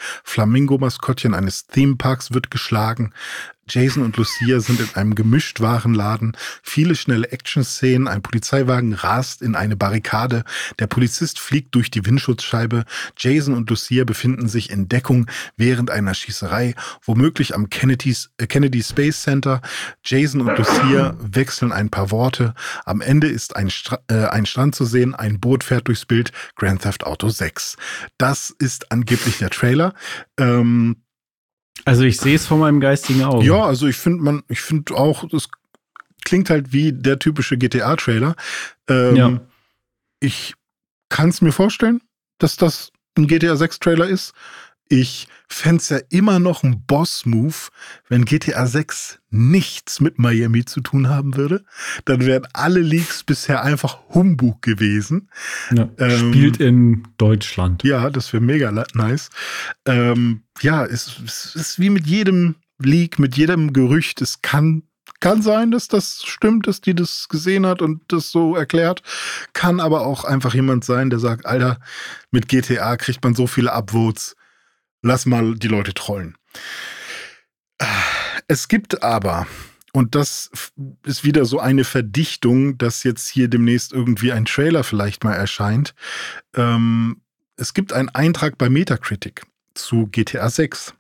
[0.96, 3.14] Flamingo-Maskottchen eines Themeparks wird geschlagen.
[3.68, 6.38] Jason und Lucia sind in einem Gemischtwarenladen.
[6.62, 8.08] Viele schnelle Action-Szenen.
[8.08, 10.44] Ein Polizeiwagen rast in eine Barrikade.
[10.78, 12.86] Der Polizist fliegt durch die Windschutzscheibe.
[13.18, 15.26] Jason und Lucia befinden sich in Deckung
[15.58, 19.62] während einer Schießerei, womöglich am Kennedy's, äh, Kennedy Space Center.
[20.04, 22.54] Jason und Lucia wechseln ein paar Worte.
[22.86, 26.32] Am Ende ist ein, Stra äh, ein Strand zu sehen, ein Boot fährt durchs Bild.
[26.56, 27.78] Grand Theft Auto 6.
[28.20, 29.96] Das ist angeblich der Trailer.
[30.38, 30.98] Ähm,
[31.84, 33.46] Also ich sehe es vor meinem geistigen Auge.
[33.46, 35.50] ja, also ich finde man, ich finde auch, das
[36.24, 38.36] klingt halt wie der typische GTA-Trailer.
[38.90, 39.42] Ähm, Ja.
[40.20, 40.54] Ich
[41.10, 42.02] kann es mir vorstellen,
[42.40, 44.34] dass das ein GTA 6-Trailer ist.
[44.88, 47.56] Ich fände es ja immer noch ein Boss-Move,
[48.08, 51.64] wenn GTA 6 nichts mit Miami zu tun haben würde.
[52.06, 55.30] Dann wären alle Leaks bisher einfach Humbug gewesen.
[55.72, 55.90] Ja.
[55.98, 57.84] Ähm, Spielt in Deutschland.
[57.84, 59.30] Ja, das wäre mega nice.
[59.86, 64.22] Ähm, ja, es, es ist wie mit jedem Leak, mit jedem Gerücht.
[64.22, 64.84] Es kann,
[65.20, 69.02] kann sein, dass das stimmt, dass die das gesehen hat und das so erklärt.
[69.54, 71.80] Kann aber auch einfach jemand sein, der sagt, Alter,
[72.30, 74.36] mit GTA kriegt man so viele Upvotes.
[75.06, 76.36] Lass mal die Leute trollen.
[78.48, 79.46] Es gibt aber,
[79.94, 80.50] und das
[81.06, 85.94] ist wieder so eine Verdichtung, dass jetzt hier demnächst irgendwie ein Trailer vielleicht mal erscheint.
[86.56, 87.22] Ähm,
[87.56, 89.44] es gibt einen Eintrag bei Metacritic
[89.76, 90.96] zu GTA 6.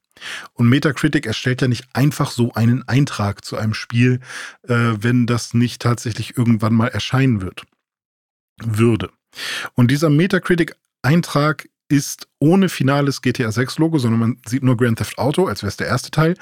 [0.53, 4.19] Und Metacritic erstellt ja nicht einfach so einen Eintrag zu einem Spiel,
[4.67, 7.63] äh, wenn das nicht tatsächlich irgendwann mal erscheinen wird.
[8.63, 9.09] Würde.
[9.73, 15.17] Und dieser Metacritic-Eintrag ist ohne finales GTA 6 Logo, sondern man sieht nur Grand Theft
[15.17, 16.35] Auto, als wäre es der erste Teil.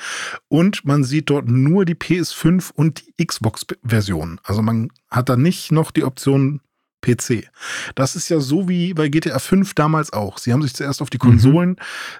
[0.48, 4.39] Und man sieht dort nur die PS5 und die Xbox-Version.
[4.44, 6.62] Also man hat da nicht noch die Option
[7.02, 7.50] PC.
[7.96, 10.38] Das ist ja so wie bei GTA 5 damals auch.
[10.38, 11.76] Sie haben sich zuerst auf die Konsolen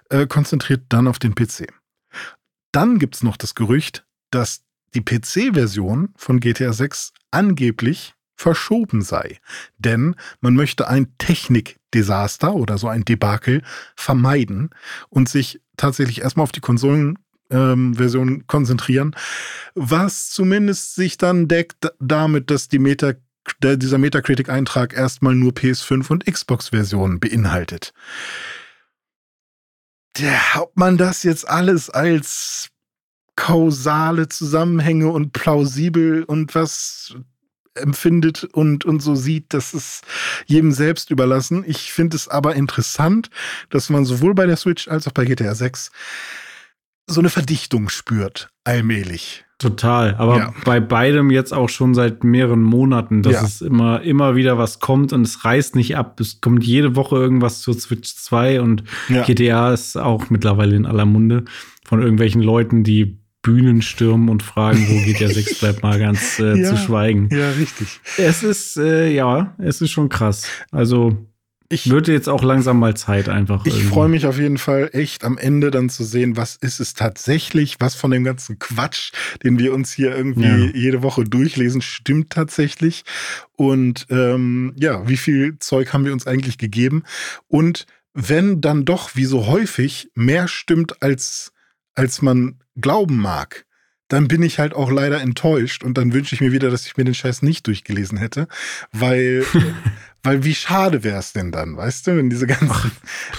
[0.10, 1.68] äh, konzentriert, dann auf den PC.
[2.72, 4.64] Dann gibt es noch das Gerücht, dass
[4.94, 9.40] die PC-Version von GTA 6 angeblich verschoben sei.
[9.78, 11.16] Denn man möchte ein
[11.94, 13.62] Technikdesaster oder so ein Debakel
[13.96, 14.72] vermeiden
[15.10, 17.18] und sich tatsächlich erstmal auf die Konsolenversion
[17.50, 19.16] ähm, Version konzentrieren,
[19.76, 23.14] was zumindest sich dann deckt damit, dass die Meta,
[23.62, 27.94] der, dieser Metacritic-Eintrag erstmal nur PS5 und Xbox-Versionen beinhaltet.
[30.18, 32.70] ja, ob man das jetzt alles als
[33.36, 37.16] kausale Zusammenhänge und plausibel und was
[37.76, 40.04] empfindet und, und so sieht, das ist
[40.46, 41.64] jedem selbst überlassen.
[41.66, 43.30] Ich finde es aber interessant,
[43.70, 45.92] dass man sowohl bei der Switch als auch bei GTA 6
[47.08, 49.44] so eine Verdichtung spürt, allmählich.
[49.60, 50.54] Total, aber Ja.
[50.66, 53.44] bei beidem jetzt auch schon seit mehreren Monaten, dass Ja.
[53.44, 56.20] es immer, immer wieder was kommt und es reißt nicht ab.
[56.20, 59.24] Es kommt jede Woche irgendwas zur Switch 2 und Ja.
[59.24, 61.46] GTA ist auch mittlerweile in aller Munde
[61.86, 66.58] von irgendwelchen Leuten, die Bühnen stürmen und fragen, wo GTA 6 bleibt mal ganz äh,
[66.60, 66.70] Ja.
[66.70, 67.30] zu schweigen.
[67.32, 68.00] Ja, richtig.
[68.18, 70.48] Es ist, äh, ja, es ist schon krass.
[70.72, 71.16] Also
[71.70, 73.66] Ich, wird jetzt auch langsam mal Zeit einfach.
[73.66, 76.94] ich freue mich auf jeden Fall echt am Ende dann zu sehen, was ist es
[76.94, 79.12] tatsächlich, was von dem ganzen Quatsch,
[79.44, 80.72] den wir uns hier irgendwie Ja.
[80.74, 83.04] jede Woche durchlesen, stimmt tatsächlich.
[83.58, 87.04] Und ähm, ja, wie viel Zeug haben wir uns eigentlich gegeben?
[87.48, 91.52] Und wenn dann doch, wie so häufig, mehr stimmt, als,
[91.96, 93.66] als man glauben mag,
[94.08, 96.98] dann bin ich halt auch leider enttäuscht und dann wünsche ich mir wieder, dass ich
[96.98, 98.48] mir den Scheiß nicht durchgelesen hätte,
[98.92, 99.46] weil,
[100.24, 102.92] weil wie schade wäre es denn dann, weißt du, wenn diese ganzen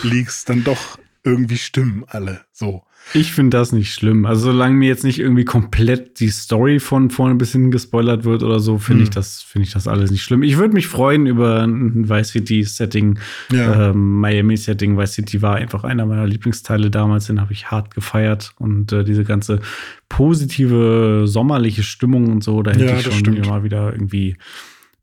[0.02, 2.84] Leaks dann doch irgendwie stimmen alle so.
[3.12, 4.24] Ich finde das nicht schlimm.
[4.26, 8.42] Also solange mir jetzt nicht irgendwie komplett die Story von vorne bis hinten gespoilert wird
[8.42, 9.05] oder so, finde Hm.
[9.05, 10.42] ich das finde ich das alles nicht schlimm.
[10.42, 13.18] Ich würde mich freuen über ein Vice City Setting,
[13.52, 13.90] Ja.
[13.90, 14.96] ähm, Miami Setting.
[14.96, 19.05] Vice City war einfach einer meiner Lieblingsteile damals, den habe ich hart gefeiert und äh,
[19.05, 19.61] diese ganze
[20.09, 23.44] positive sommerliche Stimmung und so, da hätte Ja, ich schon stimmt.
[23.46, 24.36] immer wieder irgendwie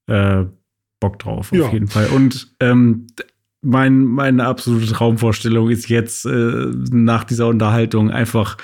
[0.08, 0.46] äh,
[1.00, 1.72] Bock drauf, auf Ja.
[1.72, 2.08] jeden Fall.
[2.08, 3.08] Und ähm,
[3.62, 8.58] mein, meine absolute Traumvorstellung ist jetzt äh, nach dieser Unterhaltung einfach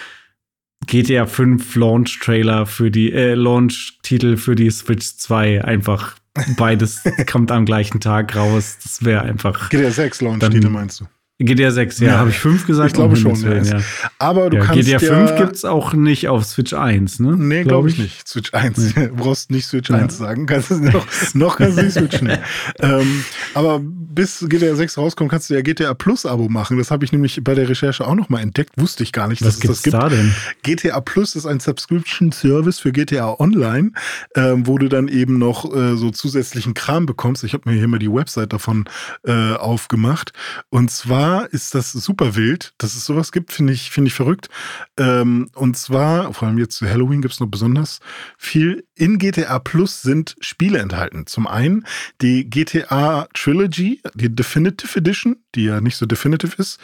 [0.85, 6.15] GTA 5 Launch Trailer für die äh, Launch Titel für die Switch 2 einfach
[6.57, 8.77] beides kommt am gleichen Tag raus.
[8.83, 11.05] Das wäre einfach GTA 6 Launch-Titel Dann- meinst du?
[11.39, 12.17] GTA 6, ja, Ja.
[12.17, 12.87] habe ich 5 gesagt?
[12.87, 13.79] Ich glaube schon, Willen, ja.
[14.17, 17.35] Aber du ja, kannst GTA ja, 5 gibt's auch nicht auf Switch 1, ne?
[17.37, 18.27] Nee, glaube ich nicht.
[18.27, 18.93] Switch 1.
[18.95, 19.97] Du brauchst nicht Switch Ja.
[19.97, 20.47] 1 sagen.
[20.47, 22.31] Kannst es noch, noch kannst du nicht switchen.
[22.79, 23.23] ähm,
[23.53, 26.79] aber bis GTA 6 rauskommt, kannst du ja GTA Plus Abo machen.
[26.79, 28.71] Das habe ich nämlich bei der Recherche auch noch mal entdeckt.
[28.77, 29.93] Wusste ich gar nicht, dass Was es gibt's das gibt.
[29.93, 30.33] da denn?
[30.63, 33.91] GTA Plus ist ein Subscription-Service für GTA Online,
[34.35, 37.43] ähm, wo du dann eben noch äh, so zusätzlichen Kram bekommst.
[37.43, 38.85] Ich habe mir hier mal die Website davon
[39.23, 40.33] äh, aufgemacht.
[40.69, 44.49] Und zwar ist das super wild, dass es sowas gibt, finde ich, finde ich verrückt.
[44.97, 47.99] Ähm, und zwar, vor allem jetzt zu Halloween gibt es noch besonders
[48.37, 48.85] viel.
[48.95, 51.27] In GTA Plus sind Spiele enthalten.
[51.27, 51.85] Zum einen
[52.21, 56.79] die GTA Trilogy, die Definitive Edition, die ja nicht so definitive ist.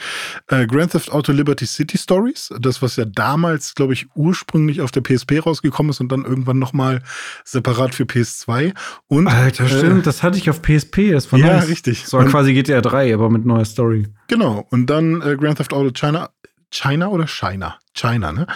[0.48, 4.92] Äh, Grand Theft Auto Liberty City Stories, das, was ja damals, glaube ich, ursprünglich auf
[4.92, 7.02] der PSP rausgekommen ist und dann irgendwann nochmal
[7.46, 8.74] separat für PS2.
[9.08, 11.68] Und, Alter, äh, stimmt, das hatte ich auf PSP, das war Ja, nice.
[11.70, 12.02] richtig.
[12.04, 14.08] Das war Und- quasi GTA 3, aber mit neuer Story.
[14.28, 14.68] Genau.
[14.72, 16.30] Und dann äh, Grand Theft Auto China.
[16.72, 17.78] China oder China?
[17.94, 18.48] China, ne?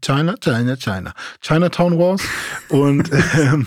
[0.00, 1.12] China, China, China.
[1.40, 2.22] Chinatown Wars.
[2.68, 3.66] und, ähm,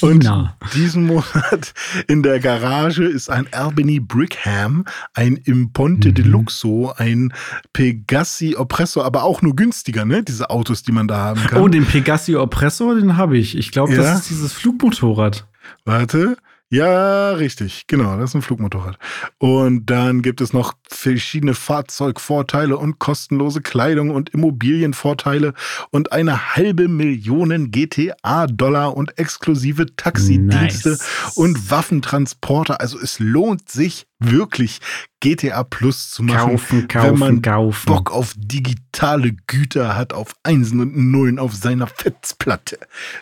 [0.00, 0.30] und
[0.74, 1.74] diesen Monat
[2.08, 4.84] in der Garage ist ein Albany Brickham,
[5.14, 6.14] ein Imponte Mhm.
[6.14, 7.32] Deluxo, ein
[7.72, 10.22] Pegassi Oppressor, aber auch nur günstiger, ne?
[10.22, 11.60] Diese Autos, die man da haben kann.
[11.62, 13.56] Oh, den Pegassi Oppressor, den habe ich.
[13.56, 14.02] Ich glaube, Ja?
[14.02, 15.46] das ist dieses Flugmotorrad.
[15.84, 16.36] Warte.
[16.74, 17.84] Ja, richtig.
[17.86, 18.98] Genau, das ist ein Flugmotorrad.
[19.38, 25.54] Und dann gibt es noch verschiedene Fahrzeugvorteile und kostenlose Kleidung und Immobilienvorteile
[25.90, 31.32] und eine halbe Million GTA-Dollar und exklusive Taxidienste Nice.
[31.36, 32.80] und Waffentransporter.
[32.80, 34.80] Also es lohnt sich wirklich,
[35.20, 36.50] GTA Plus zu machen.
[36.52, 37.86] Kaufen, kaufen, wenn man kaufen.
[37.86, 42.78] Bock auf digitale Güter hat, auf Einsen und Nullen auf seiner Fetzplatte.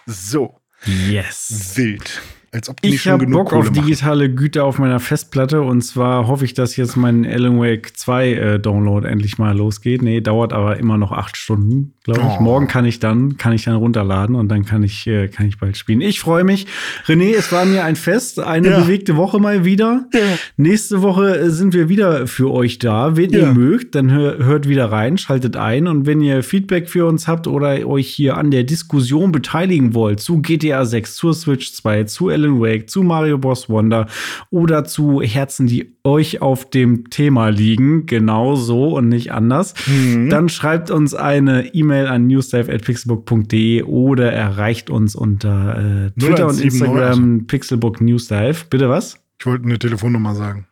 [0.07, 1.73] So, Yes.
[1.77, 2.23] wild.
[2.55, 3.87] Als ob die nicht Ich habe genug Bock Kohle auf machen.
[3.87, 8.33] digitale Güter auf meiner Festplatte und zwar hoffe ich, dass jetzt mein Alan Wake 2
[8.35, 10.03] äh, Download endlich mal losgeht.
[10.03, 12.39] Nee, dauert aber immer noch acht Stunden, glaube ich.
[12.39, 12.43] Oh.
[12.43, 15.57] Morgen kann ich dann, kann ich dann runterladen und dann kann ich, äh, kann ich
[15.59, 16.03] bald spielen.
[16.03, 16.67] Ich freue mich.
[17.07, 18.81] René, es war mir ein Fest, eine Ja.
[18.81, 20.05] bewegte Woche mal wieder.
[20.13, 20.21] Ja.
[20.59, 23.17] Nächste Woche äh, sind wir wieder für euch da.
[23.17, 23.55] Wenn ihr Ja.
[23.55, 27.47] mögt, dann hör, hört wieder rein, schaltet ein und wenn ihr Feedback für uns habt
[27.47, 32.29] oder euch hier an der Diskussion beteiligen wollt zu GTA 6, zur Switch 2, zu
[32.29, 33.69] Alan Wake, zu Mario Bros.
[33.69, 34.07] Wonder
[34.51, 40.29] oder zu Herzen, die euch auf dem Thema liegen, genau so und nicht anders, Mhm.
[40.31, 46.65] dann schreibt uns eine E-Mail an newsdive.pixelbook.de oder erreicht uns unter äh, Twitter und 0179
[46.65, 48.57] Instagram Pixelbook Newsdive.
[48.71, 49.19] Bitte was?
[49.39, 50.67] Ich wollte eine Telefonnummer sagen.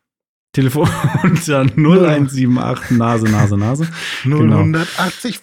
[0.53, 0.89] Telefon
[1.23, 3.87] unter 0178 Nase, Nase, Nase.
[4.25, 4.63] Genau.
[4.65, 5.39] 0185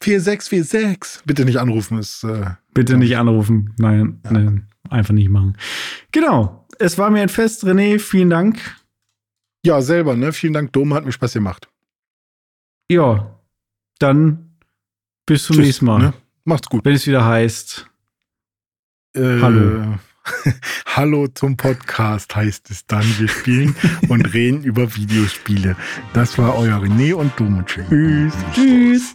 [0.00, 1.22] 4646.
[1.26, 2.24] Bitte nicht anrufen, ist.
[2.24, 3.74] Äh, Bitte nicht anrufen.
[3.78, 5.56] Nein, nein, einfach nicht machen.
[6.12, 6.66] Genau.
[6.78, 7.98] Es war mir ein Fest, René.
[7.98, 8.58] Vielen Dank.
[9.64, 10.32] Ja, selber, ne?
[10.32, 11.68] Vielen Dank, Dome, hat mir Spaß gemacht.
[12.90, 13.38] Ja,
[13.98, 14.56] dann
[15.26, 15.98] bis zum Tschüss, nächsten Mal.
[16.00, 16.12] Ne?
[16.44, 16.84] Macht's gut.
[16.84, 17.86] Wenn es wieder heißt,
[19.14, 19.98] Äh, Hallo.
[20.86, 23.04] Hallo zum Podcast heißt es dann.
[23.18, 23.74] Wir spielen
[24.08, 25.76] und reden über Videospiele.
[26.14, 27.64] Das war euer René und Dome.
[27.66, 28.32] Tschüss.
[28.54, 29.14] tschüss.